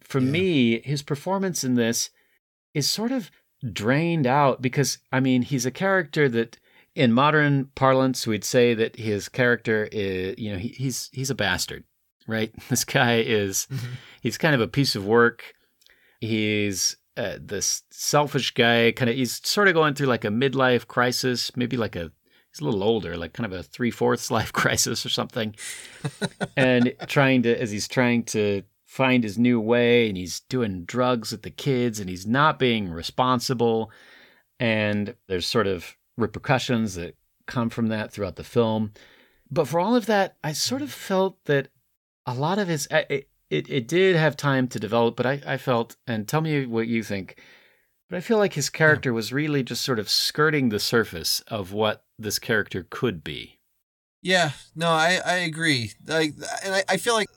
[0.00, 0.30] for Yeah.
[0.30, 2.10] me, his performance in this
[2.72, 3.30] is sort of
[3.72, 6.58] drained out because, I mean, he's a character that.
[6.96, 11.34] In modern parlance, we'd say that his character is, you know, he, he's he's a
[11.34, 11.82] bastard,
[12.26, 12.52] right?
[12.68, 13.66] This guy is
[14.20, 15.54] he's kind of a piece of work.
[16.20, 19.16] He's uh, this selfish guy, kind of.
[19.16, 22.10] He's sort of going through like a midlife crisis, maybe like a.
[22.50, 25.54] He's a little older, like kind of a three fourths life crisis or something,
[26.56, 31.32] and trying to as he's trying to find his new way, and he's doing drugs
[31.32, 33.90] with the kids, and he's not being responsible,
[34.58, 37.16] and there's sort of repercussions that
[37.46, 38.92] come from that throughout the film.
[39.50, 41.68] But for all of that, I sort of felt that
[42.26, 45.56] a lot of his it, it, it did have time to develop, but I, I
[45.56, 47.38] felt and tell me what you think.
[48.08, 51.72] But I feel like his character was really just sort of skirting the surface of
[51.72, 53.60] what this character could be.
[54.22, 55.92] Yeah, no, I, I agree.
[56.06, 57.28] Like, and I, I feel like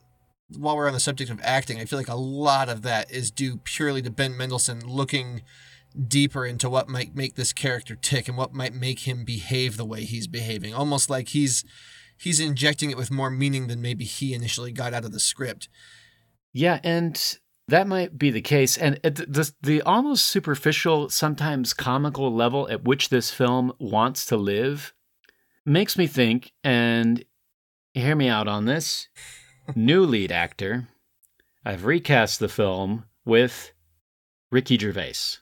[0.56, 3.32] while we're on the subject of acting, I feel like a lot of that is
[3.32, 5.42] due purely to Ben Mendelsohn looking
[6.08, 9.86] deeper into what might make this character tick and what might make him behave the
[9.86, 10.74] way he's behaving.
[10.74, 11.66] Almost like he's
[12.18, 15.70] he's injecting it with more meaning than maybe he initially got out of the script.
[16.54, 17.38] Yeah, and
[17.68, 18.78] that might be the case.
[18.78, 24.94] And the, the almost superficial, sometimes comical level at which this film wants to live
[25.66, 27.24] makes me think, and
[27.94, 29.10] hear me out on this
[29.76, 30.88] new lead actor.
[31.66, 33.74] I've recast the film with
[34.52, 35.40] Ricky Gervais.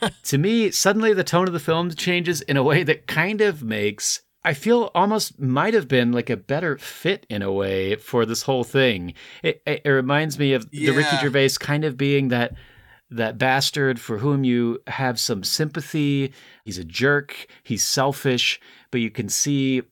[0.24, 3.62] to me, suddenly the tone of the film changes in a way that kind of
[3.62, 4.22] makes.
[4.44, 8.42] I feel almost might have been like a better fit in a way for this
[8.42, 9.14] whole thing.
[9.42, 12.54] It, it, it reminds me of the Ricky Gervais kind of being that
[13.10, 16.32] that bastard for whom you have some sympathy.
[16.64, 17.46] He's a jerk.
[17.62, 18.60] He's selfish,
[18.90, 19.82] but you can see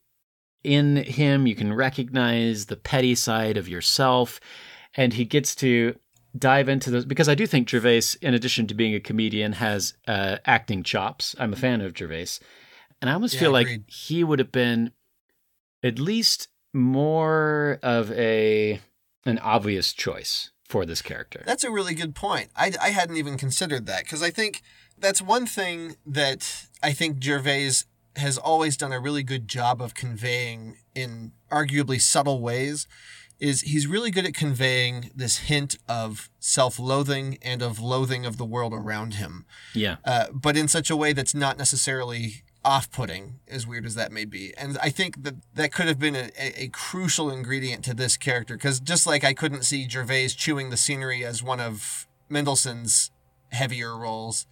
[0.63, 4.41] in him, you can recognize the petty side of yourself.
[4.95, 5.97] And he gets to
[6.37, 9.95] dive into those because I do think Gervais, in addition to being a comedian, has
[10.07, 11.35] uh, acting chops.
[11.39, 12.39] I'm a fan of Gervais.
[13.01, 13.85] And I almost Yeah, feel like agreed.
[13.89, 14.93] he would have been
[15.83, 18.81] at least more of a
[19.25, 21.43] an obvious choice for this character.
[21.47, 22.51] That's a really good point.
[22.57, 24.63] I, I hadn't even considered that because I think
[24.99, 27.71] that's one thing that I think Gervais
[28.17, 32.87] has always done a really good job of conveying in arguably subtle ways
[33.39, 38.47] is he's really good at conveying this hint of self-loathing and of loathing of the
[38.47, 39.45] world around him
[39.75, 39.97] yeah.
[40.07, 44.25] uh, but in such a way that's not necessarily off-putting, as weird as that may
[44.25, 44.53] be.
[44.59, 48.57] And I think that that could have been a, a, crucial ingredient to this character,
[48.57, 53.13] because just like I couldn't see Gervais chewing the scenery as one of Mendelsohn's
[53.53, 54.47] heavier roles,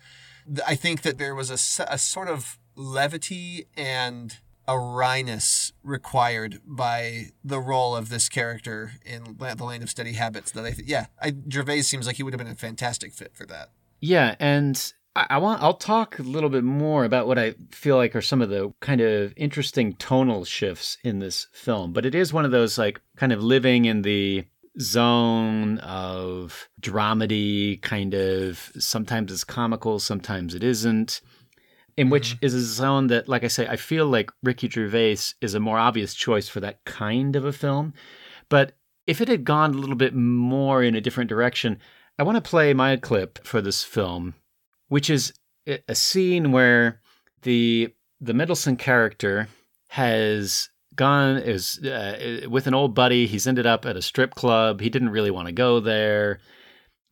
[0.67, 7.33] I think that there was a, a sort of levity and a wryness required by
[7.43, 10.53] the role of this character in the Land of Steady Habits.
[10.53, 13.35] That I th- yeah, I, Gervais seems like he would have been a fantastic fit
[13.35, 13.71] for that.
[14.01, 17.97] Yeah, and I, I want I'll talk a little bit more about what I feel
[17.97, 21.93] like are some of the kind of interesting tonal shifts in this film.
[21.93, 24.45] But it is one of those like kind of living in the
[24.81, 31.21] zone of dramedy, kind of sometimes it's comical, sometimes it isn't.
[31.97, 32.47] In which mm-hmm.
[32.47, 35.79] is a zone that, like I say, I feel like Ricky Gervais is a more
[35.79, 37.95] obvious choice for that kind of a film.
[38.49, 38.73] But
[39.07, 41.79] if it had gone a little bit more in a different direction,
[42.19, 44.35] I want to play my clip for this film,
[44.95, 45.33] which is
[45.89, 47.01] a scene where
[47.43, 49.49] the the Mendelsohn character
[49.89, 53.27] has gone is uh, with an old buddy.
[53.27, 54.81] He's ended up at a strip club.
[54.81, 56.39] He didn't really want to go there.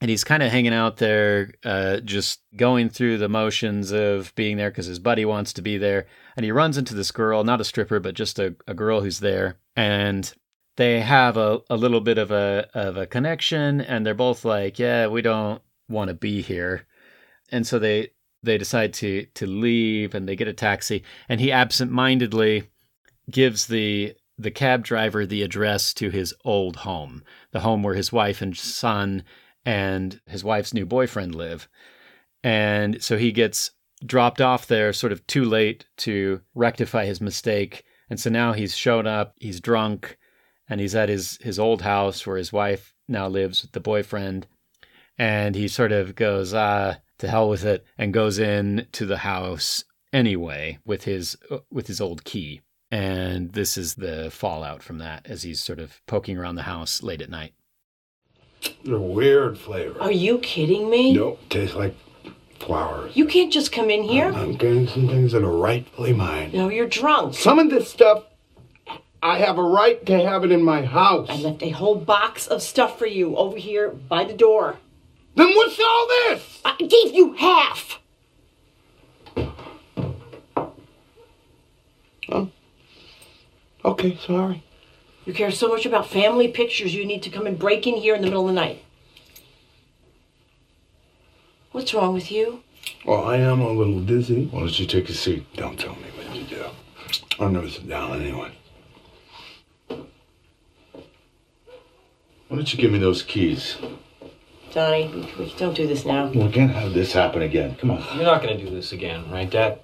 [0.01, 4.59] And he's kind of hanging out there, uh, just going through the motions of being
[4.59, 6.07] there because his buddy wants to be there.
[6.37, 9.19] And he runs into this girl, not a stripper, but just a, a girl who's
[9.19, 9.57] there.
[9.75, 10.33] And
[10.77, 14.79] they have a, a little bit of a of a connection and they're both like,
[14.79, 16.87] Yeah, we don't want to be here.
[17.53, 18.11] And so they
[18.43, 22.65] they decide to to leave and they get a taxi and he absentmindedly
[23.31, 27.23] gives the the cab driver the address to his old home,
[27.53, 29.23] the home where his wife and son
[29.65, 31.69] and his wife's new boyfriend live.
[32.43, 33.71] And so he gets
[34.05, 37.85] dropped off there sort of too late to rectify his mistake.
[38.11, 40.19] And so now he's shown up, he's drunk,
[40.69, 44.47] and he's at his, his old house where his wife now lives with the boyfriend.
[45.19, 49.19] And he sort of goes, ah, to hell with it, and goes in to the
[49.19, 51.37] house anyway with his
[51.71, 52.61] with his old key.
[52.91, 57.03] And this is the fallout from that as he's sort of poking around the house
[57.03, 57.55] late at night.
[58.87, 59.99] A weird flavor.
[60.01, 61.15] Are you kidding me?
[61.15, 61.95] Nope, tastes like
[62.59, 63.17] flowers.
[63.17, 64.31] You can't just come in here.
[64.33, 66.51] I'm getting some things that are rightfully mine.
[66.53, 67.35] No, you're drunk.
[67.35, 68.25] Some of this stuff,
[69.23, 71.29] I have a right to have it in my house.
[71.31, 74.77] I left a whole box of stuff for you over here by the door.
[75.35, 76.61] Then what's all this?
[76.65, 77.99] I gave you half.
[82.29, 82.51] Oh.
[83.85, 84.63] Okay, sorry.
[85.25, 88.15] You care so much about family pictures, you need to come and break in here
[88.15, 88.83] in the middle of the night.
[91.71, 92.63] What's wrong with you?
[93.05, 94.47] Well, I am a little dizzy.
[94.47, 95.47] Why don't you take a seat?
[95.55, 96.65] Don't tell me what to do.
[97.41, 98.53] I'm gonna sit down anyway.
[99.89, 103.79] Why don't you give me those keys?
[104.73, 106.27] Donnie, we- we don't do this now.
[106.29, 107.75] We can't have this happen again.
[107.77, 108.03] Come on.
[108.17, 109.81] You're not going to do this again, right, Dad?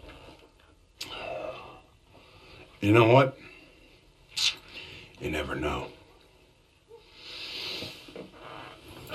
[2.81, 3.37] You know what?
[5.21, 5.89] You never know.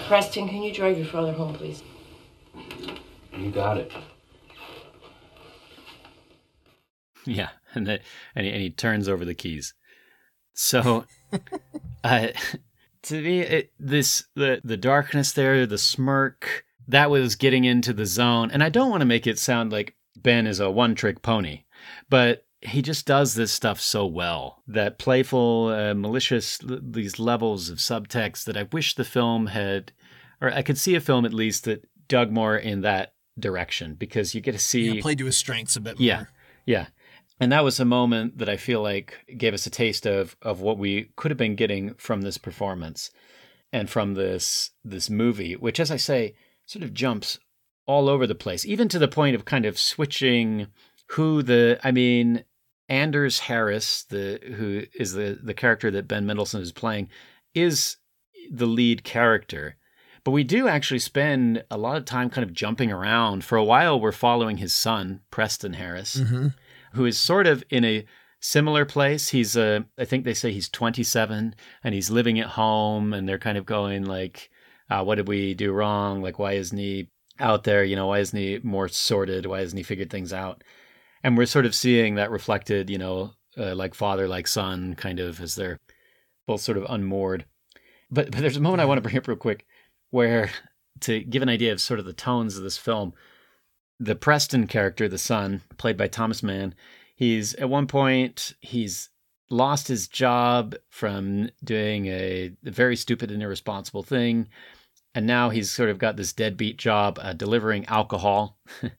[0.08, 1.82] Preston, can you drive your father home, please?
[3.38, 3.92] You got it.
[7.26, 8.02] Yeah, and the,
[8.36, 9.74] and, he, and he turns over the keys.
[10.54, 11.06] So,
[12.04, 12.28] uh,
[13.04, 18.06] to me, it, this the the darkness there, the smirk, that was getting into the
[18.06, 18.52] zone.
[18.52, 21.64] And I don't want to make it sound like Ben is a one trick pony,
[22.10, 24.64] but he just does this stuff so well.
[24.68, 29.92] That playful, uh, malicious, these levels of subtext that I wish the film had,
[30.42, 34.34] or I could see a film at least that dug more in that direction because
[34.34, 36.26] you get to see Yeah, play to his strengths a bit yeah,
[36.66, 36.88] yeah.
[37.44, 40.62] And that was a moment that I feel like gave us a taste of of
[40.62, 43.12] what we could have been getting from this performance
[43.74, 46.36] and from this this movie, which as I say,
[46.66, 47.40] sort of jumps
[47.86, 50.68] all over the place, even to the point of kind of switching
[51.08, 52.46] who the I mean
[52.88, 57.10] Anders Harris, the who is the the character that Ben Mendelsohn is playing,
[57.54, 57.98] is
[58.50, 59.76] the lead character.
[60.24, 63.44] But we do actually spend a lot of time kind of jumping around.
[63.44, 66.48] For a while, we're following his son, Preston Harris, Mm-hmm.
[66.94, 68.06] Who is sort of in a
[68.40, 69.30] similar place.
[69.30, 73.40] He's uh, I think they say he's 27 and he's living at home, and they're
[73.40, 74.50] kind of going like,
[74.90, 76.22] uh, "What did we do wrong?
[76.22, 77.10] Like, why isn't he
[77.40, 77.84] out there?
[77.84, 79.46] You know, why isn't he more sorted?
[79.46, 80.64] Why hasn't he figured things out?"
[81.24, 85.20] And we're sort of seeing that reflected, you know, uh, like father, like son, kind
[85.20, 85.80] of as they're
[86.48, 87.46] both sort of unmoored.
[88.12, 89.66] But but there's a moment I want to bring up real quick
[90.12, 90.52] where
[91.02, 93.14] to give an idea of sort of the tones of this film,
[94.00, 96.76] the Preston character, the son, played by Thomas Mann,
[97.16, 99.10] he's at one point he's
[99.50, 104.48] lost his job from doing a very stupid and irresponsible thing,
[105.16, 108.58] and now he's sort of got this deadbeat job uh, delivering alcohol.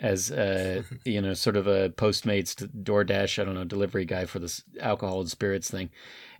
[0.00, 4.40] As uh, you know, sort of a Postmates, DoorDash, I don't know, delivery guy for
[4.40, 5.90] this alcohol and spirits thing,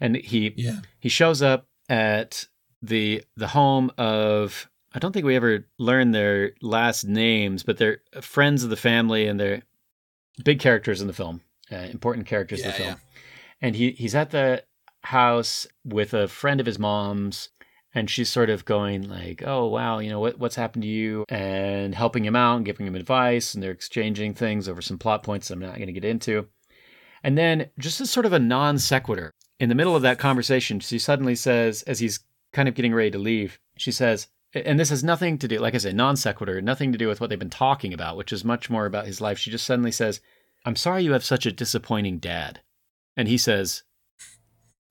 [0.01, 0.81] and he Yeah.
[0.99, 2.47] he shows up at
[2.83, 7.99] the the home of I don't think we ever learn their last names, but they're
[8.21, 9.63] friends of the family and they're
[10.45, 11.41] big characters in the film,
[11.71, 13.01] uh, important characters in the Yeah, film.
[13.61, 14.65] And he he's at the
[15.03, 17.49] house with a friend of his mom's,
[17.93, 21.25] and she's sort of going like, "Oh wow, you know what what's happened to you?"
[21.29, 25.23] and helping him out and giving him advice, and they're exchanging things over some plot
[25.25, 26.49] points I'm not going to get into.
[27.25, 30.79] And then just as sort of a non sequitur in the middle of that conversation,
[30.81, 32.21] she suddenly says, as he's
[32.53, 35.75] kind of getting ready to leave, she says, and this has nothing to do, like
[35.75, 38.45] I say, non sequitur, nothing to do with what they've been talking about, which is
[38.45, 39.39] much more about his life.
[39.39, 40.21] She just suddenly says,
[40.65, 42.61] I'm sorry you have such a disappointing dad.
[43.17, 43.83] And he says,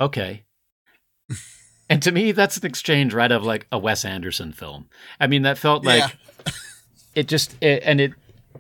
[0.01, 0.43] Okay.
[1.89, 4.89] and to me, that's an exchange right of like a Wes Anderson film.
[5.19, 6.13] I mean, that felt like
[6.45, 6.53] Yeah.
[7.15, 8.13] it just, it, and it,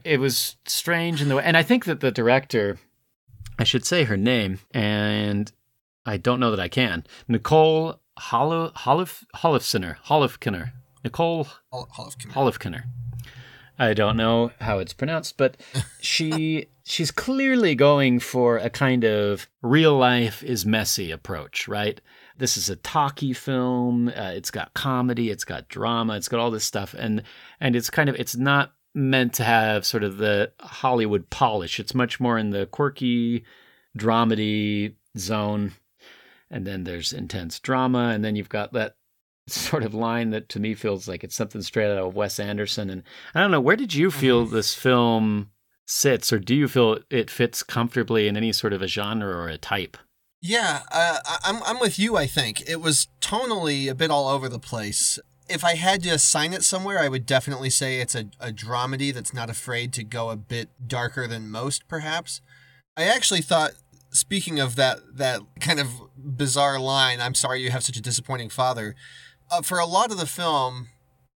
[0.03, 1.43] it was strange in the way.
[1.45, 2.79] And I think that the director,
[3.59, 5.51] I should say her name, and
[6.05, 10.71] I don't know that I can, Nicole Hollow, Holif, Holifsener, Holifkener,
[11.03, 12.31] Nicole Hol- Holofkin.
[13.77, 15.57] I don't know how it's pronounced, but
[16.01, 21.99] she she's clearly going for a kind of real life is messy approach, right?
[22.37, 24.09] This is a talkie film.
[24.09, 27.23] Uh, it's got comedy, it's got drama, it's got all this stuff, and
[27.59, 31.79] and it's kind of it's not meant to have sort of the Hollywood polish.
[31.79, 33.43] It's much more in the quirky
[33.97, 35.73] dramedy zone.
[36.49, 38.95] And then there's intense drama, and then you've got that
[39.47, 42.89] sort of line that to me feels like it's something straight out of Wes Anderson.
[42.89, 43.03] And
[43.35, 45.51] I don't know, where did you feel this film
[45.85, 49.49] sits, or do you feel it fits comfortably in any sort of a genre or
[49.49, 49.97] a type?
[50.41, 52.17] Yeah, uh, I'm I'm with you.
[52.17, 55.17] I think it was tonally a bit all over the place.
[55.49, 59.13] If I had to assign it somewhere, I would definitely say it's a, a dramedy
[59.13, 62.41] that's not afraid to go a bit darker than most, perhaps.
[62.95, 63.71] I actually thought,
[64.11, 68.49] speaking of that that kind of bizarre line, "I'm sorry you have such a disappointing
[68.49, 68.95] father,"
[69.53, 70.87] uh, for a lot of the film,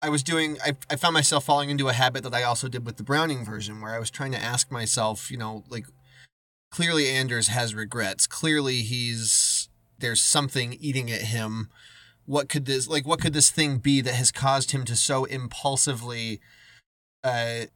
[0.02, 0.56] I was doing.
[0.64, 3.44] I, I found myself falling into a habit that I also did with the Browning
[3.44, 5.86] version, where I was trying to ask myself, you know, like
[6.70, 8.26] clearly Anders has regrets.
[8.26, 9.68] Clearly he's
[9.98, 11.70] there's something eating at him.
[12.24, 15.24] What could this like what could this thing be that has caused him to so
[15.24, 16.40] impulsively
[17.22, 17.66] uh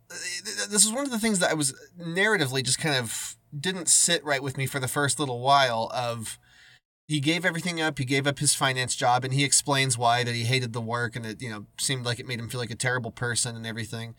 [0.68, 4.24] this is one of the things that I was narratively just kind of didn't sit
[4.24, 6.38] right with me for the first little while of
[7.10, 10.34] he gave everything up, he gave up his finance job and he explains why that
[10.34, 12.70] he hated the work and it, you know, seemed like it made him feel like
[12.70, 14.14] a terrible person and everything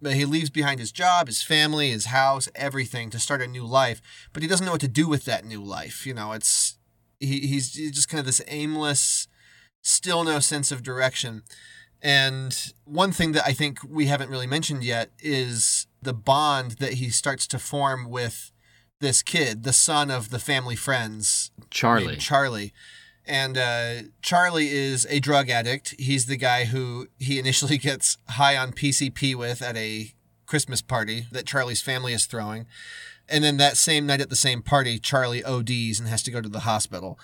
[0.00, 3.64] but he leaves behind his job, his family, his house, everything to start a new
[3.64, 4.00] life.
[4.32, 6.06] But he doesn't know what to do with that new life.
[6.06, 6.78] You know, it's
[7.20, 9.28] he, he's just kind of this aimless,
[9.82, 11.42] still no sense of direction.
[12.00, 16.94] And one thing that I think we haven't really mentioned yet is the bond that
[16.94, 18.52] he starts to form with
[19.00, 22.16] this kid, the son of the family friends, Charlie.
[22.16, 22.72] Charlie.
[23.26, 25.94] And uh, Charlie is a drug addict.
[25.98, 30.12] He's the guy who he initially gets high on PCP with at a
[30.46, 32.66] Christmas party that Charlie's family is throwing.
[33.28, 36.40] And then that same night at the same party, Charlie ODs and has to go
[36.40, 37.18] to the hospital.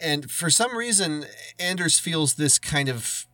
[0.00, 1.26] And for some reason,
[1.58, 3.26] Anders feels this kind of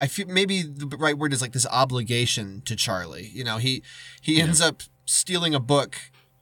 [0.00, 3.30] I feel maybe the right word is like this obligation to Charlie.
[3.32, 3.82] You know, he
[4.20, 5.96] he ends up stealing a book,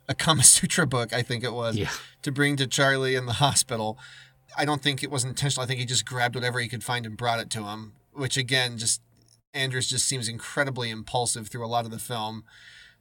[0.09, 1.91] a Kama Sutra book, I think it was, Yeah.
[2.23, 3.99] to bring to Charlie in the hospital.
[4.57, 5.65] I don't think it was intentional.
[5.65, 8.37] I think he just grabbed whatever he could find and brought it to him, which
[8.37, 9.01] again, just
[9.53, 12.45] Anders just seems incredibly impulsive through a lot of the film.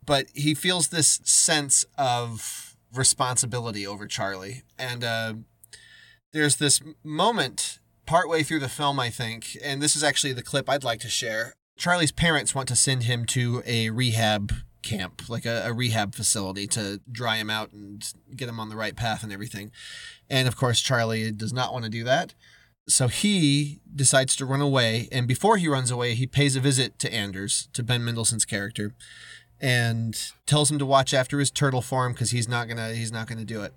[0.06, 4.64] But he feels this sense of responsibility over Charlie.
[4.78, 5.34] And uh,
[6.32, 10.70] there's this moment partway through the film, I think, and this is actually the clip
[10.70, 11.54] I'd like to share.
[11.78, 14.54] Charlie's parents want to send him to a rehab
[14.84, 18.76] camp, like a, a rehab facility to dry him out and get him on the
[18.76, 19.72] right path and everything.
[20.30, 22.34] And of course, Charlie does not want to do that.
[22.88, 25.08] So he decides to run away.
[25.12, 28.94] And before he runs away, he pays a visit to Anders, to Ben Mendelsohn's character,
[29.60, 33.28] and tells him to watch after his turtle form because he's not gonna he's not
[33.28, 33.74] gonna do it.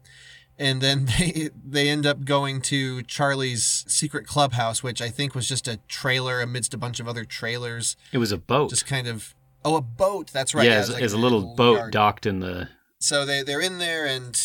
[0.58, 5.48] And then they they end up going to Charlie's secret clubhouse, which I think was
[5.48, 7.96] just a trailer amidst a bunch of other trailers.
[8.12, 8.70] It was a boat.
[8.70, 9.34] Just kind of
[9.66, 10.28] oh, a boat.
[10.32, 10.66] That's right.
[10.66, 11.92] yeah, it it's, like it's a little boat yard.
[11.92, 12.68] docked in the.
[12.98, 14.40] So they they're in there, and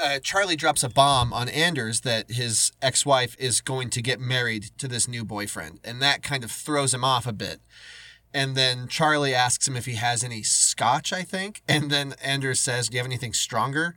[0.00, 4.70] uh, Charlie drops a bomb on Anders that his ex-wife is going to get married
[4.78, 7.60] to this new boyfriend, and that kind of throws him off a bit.
[8.32, 12.60] And then Charlie asks him if he has any scotch, I think, and then Anders
[12.60, 13.96] says, "Do you have anything stronger?"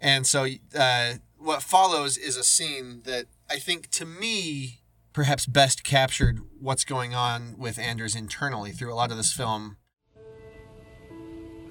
[0.00, 0.46] And so
[0.76, 4.81] uh, what follows is a scene that I think, to me,
[5.12, 9.76] perhaps best captured what's going on with Anders internally through a lot of this film.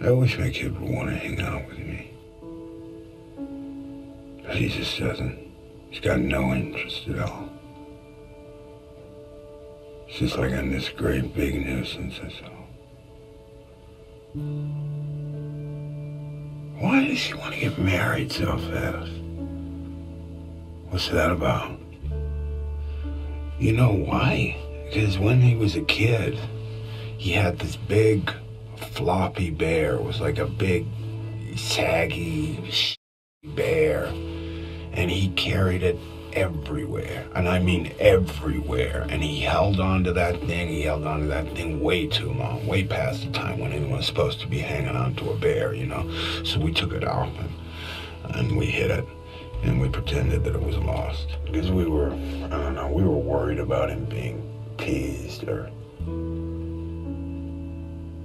[0.04, 2.14] I wish my kid would want to hang out with me.
[4.44, 5.38] But he just doesn't.
[5.90, 7.50] He's got no interest at all.
[10.08, 12.62] It's just like I'm this great big nuisance, that's all.
[16.80, 19.12] Why does she want to get married so fast?
[20.90, 21.81] What's that about?
[23.62, 24.58] You know why?
[24.86, 26.40] Because when he was a kid,
[27.16, 28.34] he had this big
[28.76, 29.98] floppy bear.
[29.98, 30.88] It was like a big,
[31.56, 32.72] saggy
[33.44, 34.06] bear.
[34.94, 36.00] And he carried it
[36.34, 37.28] everywhere.
[37.36, 39.06] And I mean everywhere.
[39.08, 40.70] And he held on to that thing.
[40.70, 43.98] He held on to that thing way too long, way past the time when anyone
[43.98, 46.10] was supposed to be hanging on to a bear, you know.
[46.44, 49.06] So we took it off and, and we hit it.
[49.64, 51.38] And we pretended that it was lost.
[51.46, 54.42] Because we were, I don't know, we were worried about him being
[54.78, 55.70] teased or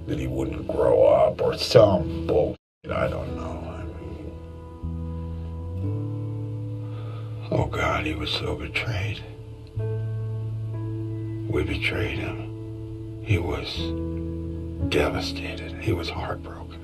[0.07, 2.57] that he wouldn't grow up or some bullshit.
[2.89, 3.61] I don't know.
[3.69, 4.31] I mean,
[7.51, 9.21] oh God, he was so betrayed.
[11.49, 13.23] We betrayed him.
[13.23, 13.77] He was
[14.89, 15.73] devastated.
[15.83, 16.79] He was heartbroken.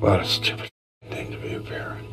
[0.00, 0.70] What a stupid
[1.10, 2.06] thing to be a parent.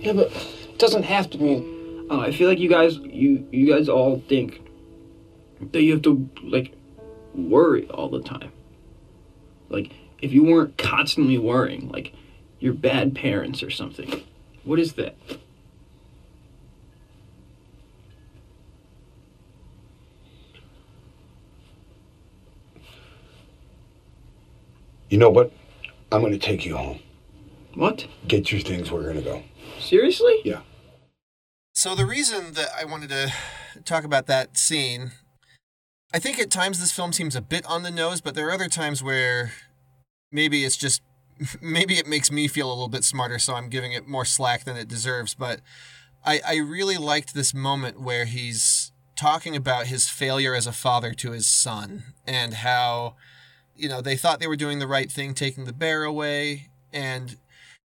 [0.00, 2.06] Yeah, but it doesn't have to be.
[2.10, 4.60] Uh, I feel like you guys, you you guys all think
[5.72, 6.74] that you have to like
[7.34, 8.52] worry all the time.
[9.68, 12.12] Like if you weren't constantly worrying, like
[12.58, 14.22] you're bad parents or something.
[14.64, 15.16] What is that?
[25.08, 25.52] You know what?
[26.12, 27.00] I'm going to take you home.
[27.74, 28.06] What?
[28.26, 28.90] Get your things.
[28.90, 29.42] We're going to go.
[29.78, 30.40] Seriously?
[30.44, 30.60] Yeah.
[31.74, 33.32] So the reason that I wanted to
[33.84, 35.12] talk about that scene,
[36.14, 38.52] I think at times this film seems a bit on the nose, but there are
[38.52, 39.52] other times where
[40.32, 41.02] maybe it's just
[41.60, 44.64] maybe it makes me feel a little bit smarter, so I'm giving it more slack
[44.64, 45.34] than it deserves.
[45.34, 45.60] But
[46.24, 51.12] I, I really liked this moment where he's talking about his failure as a father
[51.14, 53.16] to his son and how,
[53.76, 56.68] you know, they thought they were doing the right thing taking the bear away.
[56.92, 57.36] And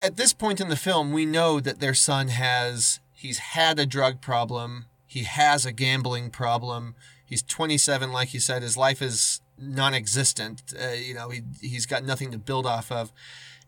[0.01, 3.85] at this point in the film, we know that their son has, he's had a
[3.85, 6.95] drug problem, he has a gambling problem.
[7.25, 10.61] He's 27, like you said, his life is non existent.
[10.79, 13.11] Uh, you know, he, he's got nothing to build off of.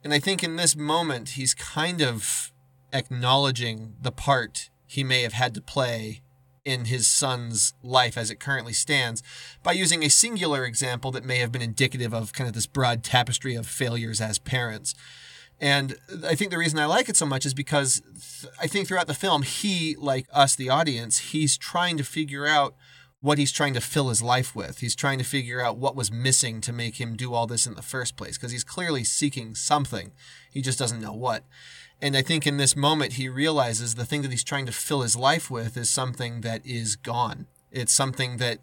[0.03, 2.51] And I think in this moment, he's kind of
[2.93, 6.21] acknowledging the part he may have had to play
[6.65, 9.21] in his son's life as it currently stands
[9.63, 13.03] by using a singular example that may have been indicative of kind of this broad
[13.03, 14.95] tapestry of failures as parents.
[15.61, 18.87] And I think the reason I like it so much is because th- I think
[18.87, 22.75] throughout the film, he, like us, the audience, he's trying to figure out
[23.21, 24.79] what he's trying to fill his life with.
[24.79, 27.75] He's trying to figure out what was missing to make him do all this in
[27.75, 30.11] the first place because he's clearly seeking something.
[30.51, 31.43] He just doesn't know what.
[32.05, 35.01] And I think in this moment, he realizes the thing that he's trying to fill
[35.01, 37.47] his life with is something that is gone.
[37.71, 38.59] It's something that,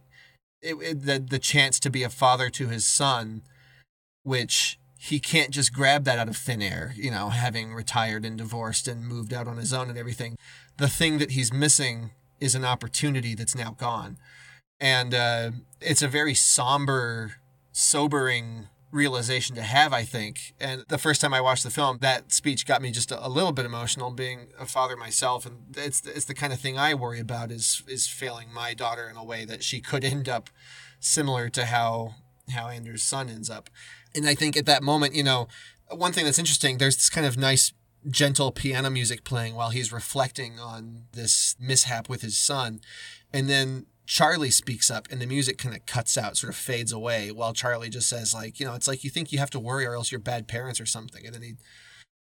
[0.63, 3.43] it, it, the, the chance to be a father to his son,
[4.23, 8.39] which he can't just grab that out of thin air, you know, having retired and
[8.39, 10.37] divorced and moved out on his own and everything.
[10.77, 14.19] The thing that he's missing is an opportunity that's now gone.
[14.79, 15.51] And uh,
[15.81, 17.33] it's a very somber,
[17.73, 20.55] sobering realization to have, I think.
[20.61, 23.51] And the first time I watched the film, that speech got me just a, little
[23.51, 25.47] bit emotional, being a father myself.
[25.47, 29.09] And it's it's the kind of thing I worry about is is failing my daughter
[29.09, 30.51] in a way that she could end up
[31.01, 32.15] similar to how
[32.51, 33.71] how Anders' son ends up.
[34.15, 35.49] And I think at that moment, you know,
[35.91, 37.73] one thing that's interesting, there's this kind of nice
[38.09, 42.81] gentle piano music playing while he's reflecting on this mishap with his son.
[43.33, 46.93] And then Charlie speaks up and the music kind of cuts out, sort of fades
[46.93, 49.61] away, while Charlie just says, like, you know, it's like you think you have to
[49.61, 51.25] worry or else you're bad parents or something.
[51.25, 51.55] And then he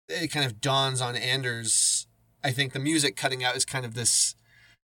[0.08, 2.06] it kind of dawns on Anders.
[2.42, 4.34] I think the music cutting out is kind of this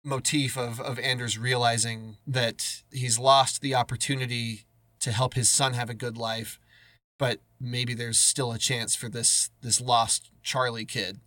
[0.03, 4.65] motif of, of Anders realizing that he's lost the opportunity
[4.99, 6.59] to help his son have a good life,
[7.17, 11.19] but maybe there's still a chance for this this lost Charlie kid.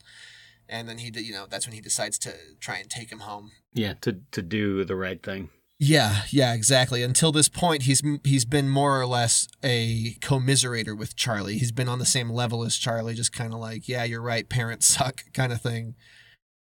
[0.73, 3.53] And then he, you know, that's when he decides to try and take him home.
[3.75, 5.51] Yeah, to to do the right thing.
[5.79, 7.03] Yeah, yeah, exactly.
[7.03, 11.59] Until this point, he's he's been more or less a commiserator with Charlie.
[11.59, 14.49] He's been on the same level as Charlie, just kind of like, yeah, you're right,
[14.49, 15.95] parents suck, kind of thing.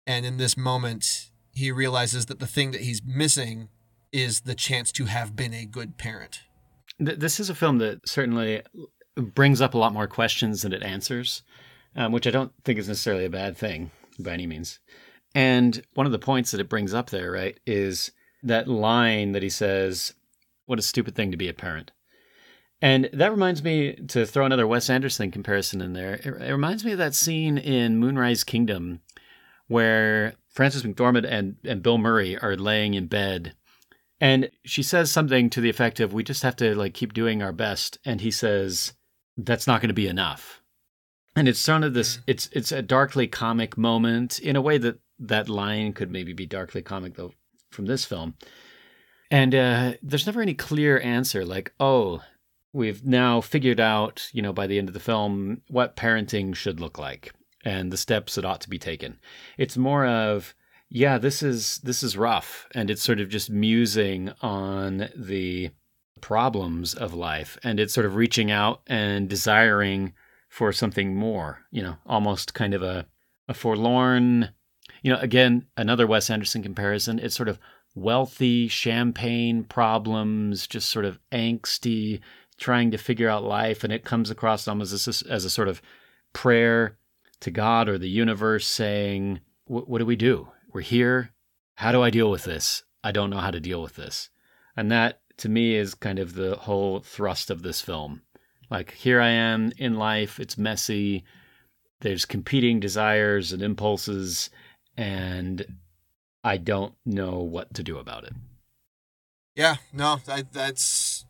[0.05, 3.69] And in this moment, he realizes that the thing that he's missing
[4.11, 6.41] is the chance to have been a good parent.
[6.99, 8.61] This is a film that certainly
[9.15, 11.41] brings up a lot more questions than it answers,
[11.95, 14.79] um, which I don't think is necessarily a bad thing by any means.
[15.33, 18.11] And one of the points that it brings up there, right, is
[18.43, 20.13] that line that he says,
[20.65, 21.91] What a stupid thing to be a parent.
[22.81, 26.15] And that reminds me to throw another Wes Anderson comparison in there.
[26.15, 29.01] It, it reminds me of that scene in Moonrise Kingdom
[29.67, 33.55] where Frances McDormand and, and Bill Murray are laying in bed
[34.21, 37.41] and she says something to the effect of, "We just have to like keep doing
[37.41, 38.93] our best." And he says,
[39.37, 40.61] "That's not going to be enough."
[41.35, 42.19] And it's sort of this.
[42.27, 46.45] It's it's a darkly comic moment in a way that that line could maybe be
[46.45, 47.33] darkly comic though
[47.71, 48.35] from this film.
[49.31, 52.21] And uh, there's never any clear answer like, "Oh,
[52.73, 56.79] we've now figured out, you know, by the end of the film what parenting should
[56.79, 57.33] look like."
[57.65, 59.19] and the steps that ought to be taken.
[59.57, 60.53] It's more of
[60.89, 65.71] yeah, this is this is rough and it's sort of just musing on the
[66.21, 70.13] problems of life and it's sort of reaching out and desiring
[70.55, 73.05] for something more, you know, almost kind of a
[73.49, 74.51] a forlorn,
[75.03, 77.19] you know, again, another Wes Anderson comparison.
[77.19, 77.59] It's sort of
[77.93, 82.21] wealthy champagne problems, just sort of angsty,
[82.57, 83.83] trying to figure out life.
[83.83, 85.81] And it comes across almost as a, as a sort of
[86.31, 86.97] prayer
[87.41, 90.47] to God or the universe saying, What do we do?
[90.71, 91.31] We're here.
[91.75, 92.81] How do I deal with this?
[93.03, 94.29] I don't know how to deal with this.
[94.77, 98.21] And that, to me, is kind of the whole thrust of this film.
[98.69, 101.23] Like, here I am in life, it's messy,
[102.01, 104.49] there's competing desires and impulses,
[104.97, 105.65] and
[106.43, 108.33] I don't know what to do about it.
[109.55, 111.25] Yeah, no, I, that's.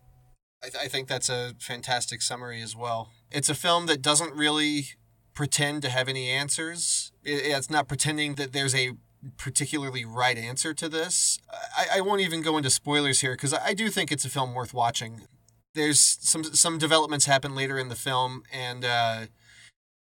[0.63, 3.11] I, th- I think that's a fantastic summary as well.
[3.31, 4.87] It's a film that doesn't really
[5.33, 7.11] pretend to have any answers.
[7.23, 8.93] It, it's not pretending that there's a
[9.37, 11.39] particularly right answer to this.
[11.77, 14.29] I, I won't even go into spoilers here because I, I do think it's a
[14.29, 15.27] film worth watching.
[15.75, 19.25] There's some some developments happen later in the film, and uh,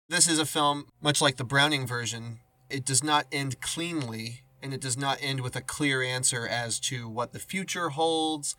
[0.10, 2.40] this is a film much like the Browning version.
[2.70, 6.80] It does not end cleanly and it does not end with a clear answer as
[6.80, 8.56] to what the future holds,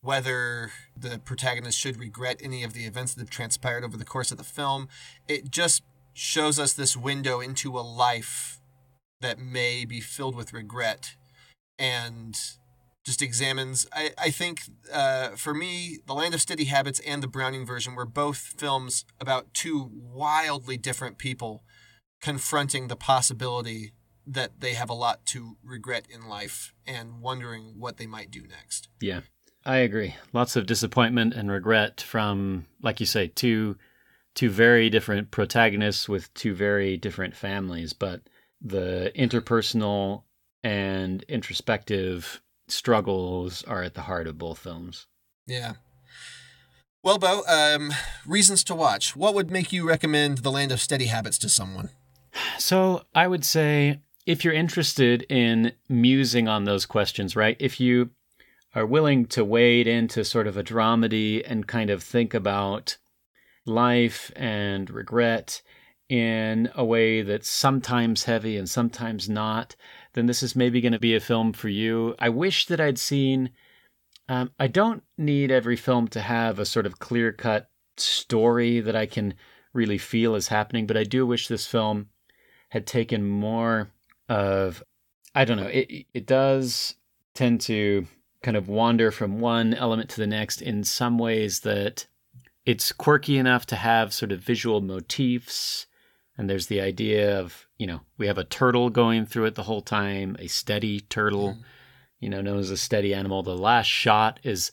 [0.00, 4.30] whether the protagonist should regret any of the events that have transpired over the course
[4.30, 4.88] of the film.
[5.26, 8.60] It just shows us this window into a life
[9.20, 11.16] that may be filled with regret
[11.78, 12.38] and
[13.04, 13.86] just examines.
[13.92, 14.62] I, I think
[14.92, 19.04] uh, for me, The Land of Steady Habits and the Browning version were both films
[19.20, 21.64] about two wildly different people
[22.20, 23.92] confronting the possibility
[24.26, 28.42] that they have a lot to regret in life and wondering what they might do
[28.42, 28.88] next.
[29.00, 29.22] Yeah,
[29.64, 30.14] I agree.
[30.32, 33.76] Lots of disappointment and regret from, like you say, two
[34.34, 38.22] two very different protagonists with two very different families, but
[38.62, 40.22] the interpersonal
[40.62, 42.40] and introspective
[42.72, 45.06] struggles are at the heart of both films.
[45.46, 45.74] Yeah.
[47.02, 47.92] Well, Beau, um,
[48.26, 49.16] reasons to watch.
[49.16, 51.90] What would make you recommend The Land of Steady Habits to someone?
[52.58, 57.56] So I would say if you're interested in musing on those questions, right?
[57.58, 58.10] If you
[58.74, 62.96] are willing to wade into sort of a dramedy and kind of think about
[63.66, 65.60] life and regret
[66.08, 69.76] in a way that's sometimes heavy and sometimes not,
[70.14, 72.14] then this is maybe going to be a film for you.
[72.18, 73.50] I wish that I'd seen.
[74.28, 78.96] Um, I don't need every film to have a sort of clear cut story that
[78.96, 79.34] I can
[79.72, 82.08] really feel is happening, but I do wish this film
[82.68, 83.90] had taken more
[84.28, 84.82] of
[85.34, 85.66] I don't know.
[85.66, 86.94] It it does
[87.34, 88.06] tend to
[88.42, 92.06] kind of wander from one element to the next in some ways that
[92.66, 95.86] it's quirky enough to have sort of visual motifs
[96.36, 99.64] and there's the idea of you know we have a turtle going through it the
[99.64, 101.62] whole time a steady turtle mm.
[102.20, 104.70] you know known as a steady animal the last shot is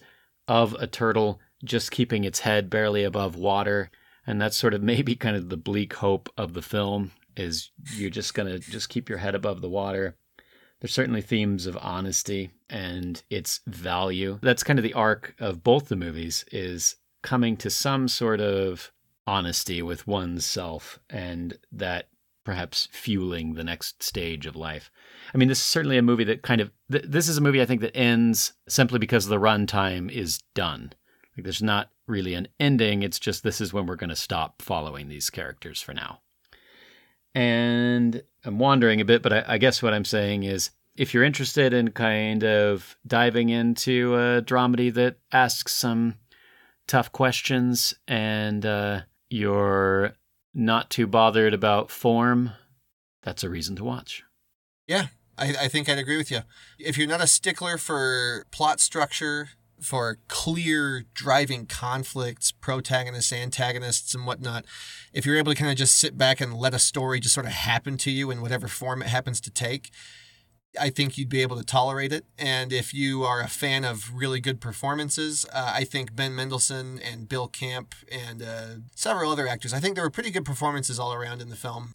[0.48, 3.90] of a turtle just keeping its head barely above water
[4.28, 8.12] and that's sort of maybe kind of the bleak hope of the film is you're
[8.12, 10.16] just going to just keep your head above the water.
[10.80, 14.40] There's certainly themes of honesty and its value.
[14.42, 18.92] That's kind of the arc of both the movies is coming to some sort of
[19.26, 22.09] honesty with oneself and that
[22.50, 24.90] perhaps fueling the next stage of life.
[25.36, 27.62] I mean, this is certainly a movie that kind of th- this is a movie
[27.62, 30.94] I think that ends simply because the runtime is done.
[31.38, 34.64] Like there's not really an ending, it's just this is when we're going to stop
[34.64, 36.22] following these characters for now.
[37.36, 41.24] And I'm wandering a bit, but I, I, guess what I'm saying is if you're
[41.24, 46.16] interested in kind of diving into a dramedy that asks some
[46.88, 50.16] tough questions and uh, you're
[50.54, 52.52] not too bothered about form,
[53.24, 54.24] that's a reason to watch.
[54.88, 55.08] Yeah,
[55.38, 56.42] I, I think I'd agree with you.
[56.78, 59.50] If you're not a stickler for plot structure,
[59.82, 64.66] for clear driving conflicts, protagonists, antagonists, and whatnot,
[65.14, 67.46] if you're able to kind of just sit back and let a story just sort
[67.46, 69.92] of happen to you in whatever form it happens to take,
[70.80, 72.26] I think you'd be able to tolerate it.
[72.38, 77.00] And if you are a fan of really good performances, uh, I think Ben Mendelsohn
[77.00, 78.66] and Bill Camp and uh,
[78.96, 81.94] several other actors, I think there were pretty good performances all around in the film.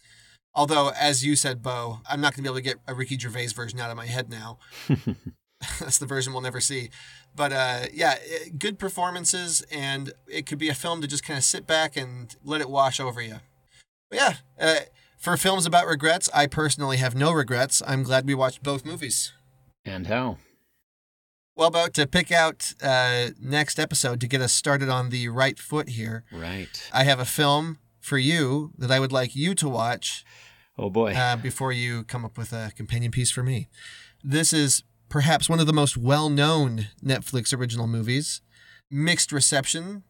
[0.53, 3.17] Although, as you said, Beau, I'm not going to be able to get a Ricky
[3.17, 4.57] Gervais version out of my head now.
[5.79, 6.89] That's the version we'll never see.
[7.35, 8.15] But uh, yeah,
[8.57, 12.33] good performances, and it could be a film to just kind of sit back and
[12.43, 13.37] let it wash over you.
[14.09, 14.79] But yeah, uh,
[15.25, 17.81] for films about regrets, I personally have no regrets.
[17.87, 19.33] I'm glad we watched both movies.
[19.83, 20.37] And how?
[21.55, 25.57] Well, about to pick out uh, next episode to get us started on the right
[25.57, 26.25] foot here.
[26.31, 26.89] Right.
[26.93, 30.23] I have a film for you that I would like you to watch
[30.77, 31.13] Oh boy.
[31.13, 33.67] uh, before you come up with a companion piece for me.
[34.23, 38.41] This is perhaps one of the most well known Netflix original movies.
[38.91, 40.03] Mixed reception,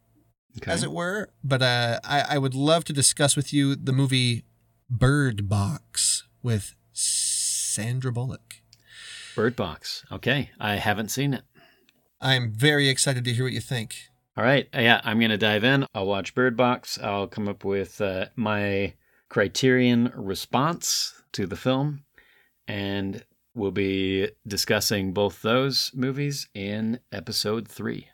[0.57, 0.71] okay.
[0.71, 4.43] as it were, but uh, I, I would love to discuss with you the movie
[4.97, 8.61] Bird Box with Sandra Bullock.
[9.35, 10.05] Bird Box.
[10.09, 10.51] Okay.
[10.57, 11.43] I haven't seen it.
[12.21, 13.95] I'm very excited to hear what you think.
[14.37, 14.69] All right.
[14.73, 15.85] Yeah, I'm going to dive in.
[15.93, 16.97] I'll watch Bird Box.
[16.97, 18.93] I'll come up with uh, my
[19.27, 22.05] criterion response to the film,
[22.65, 28.07] and we'll be discussing both those movies in episode three.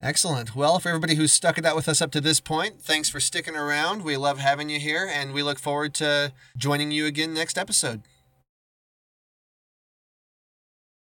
[0.00, 0.54] Excellent.
[0.54, 3.18] Well, for everybody who's stuck it out with us up to this point, thanks for
[3.18, 4.04] sticking around.
[4.04, 8.02] We love having you here, and we look forward to joining you again next episode.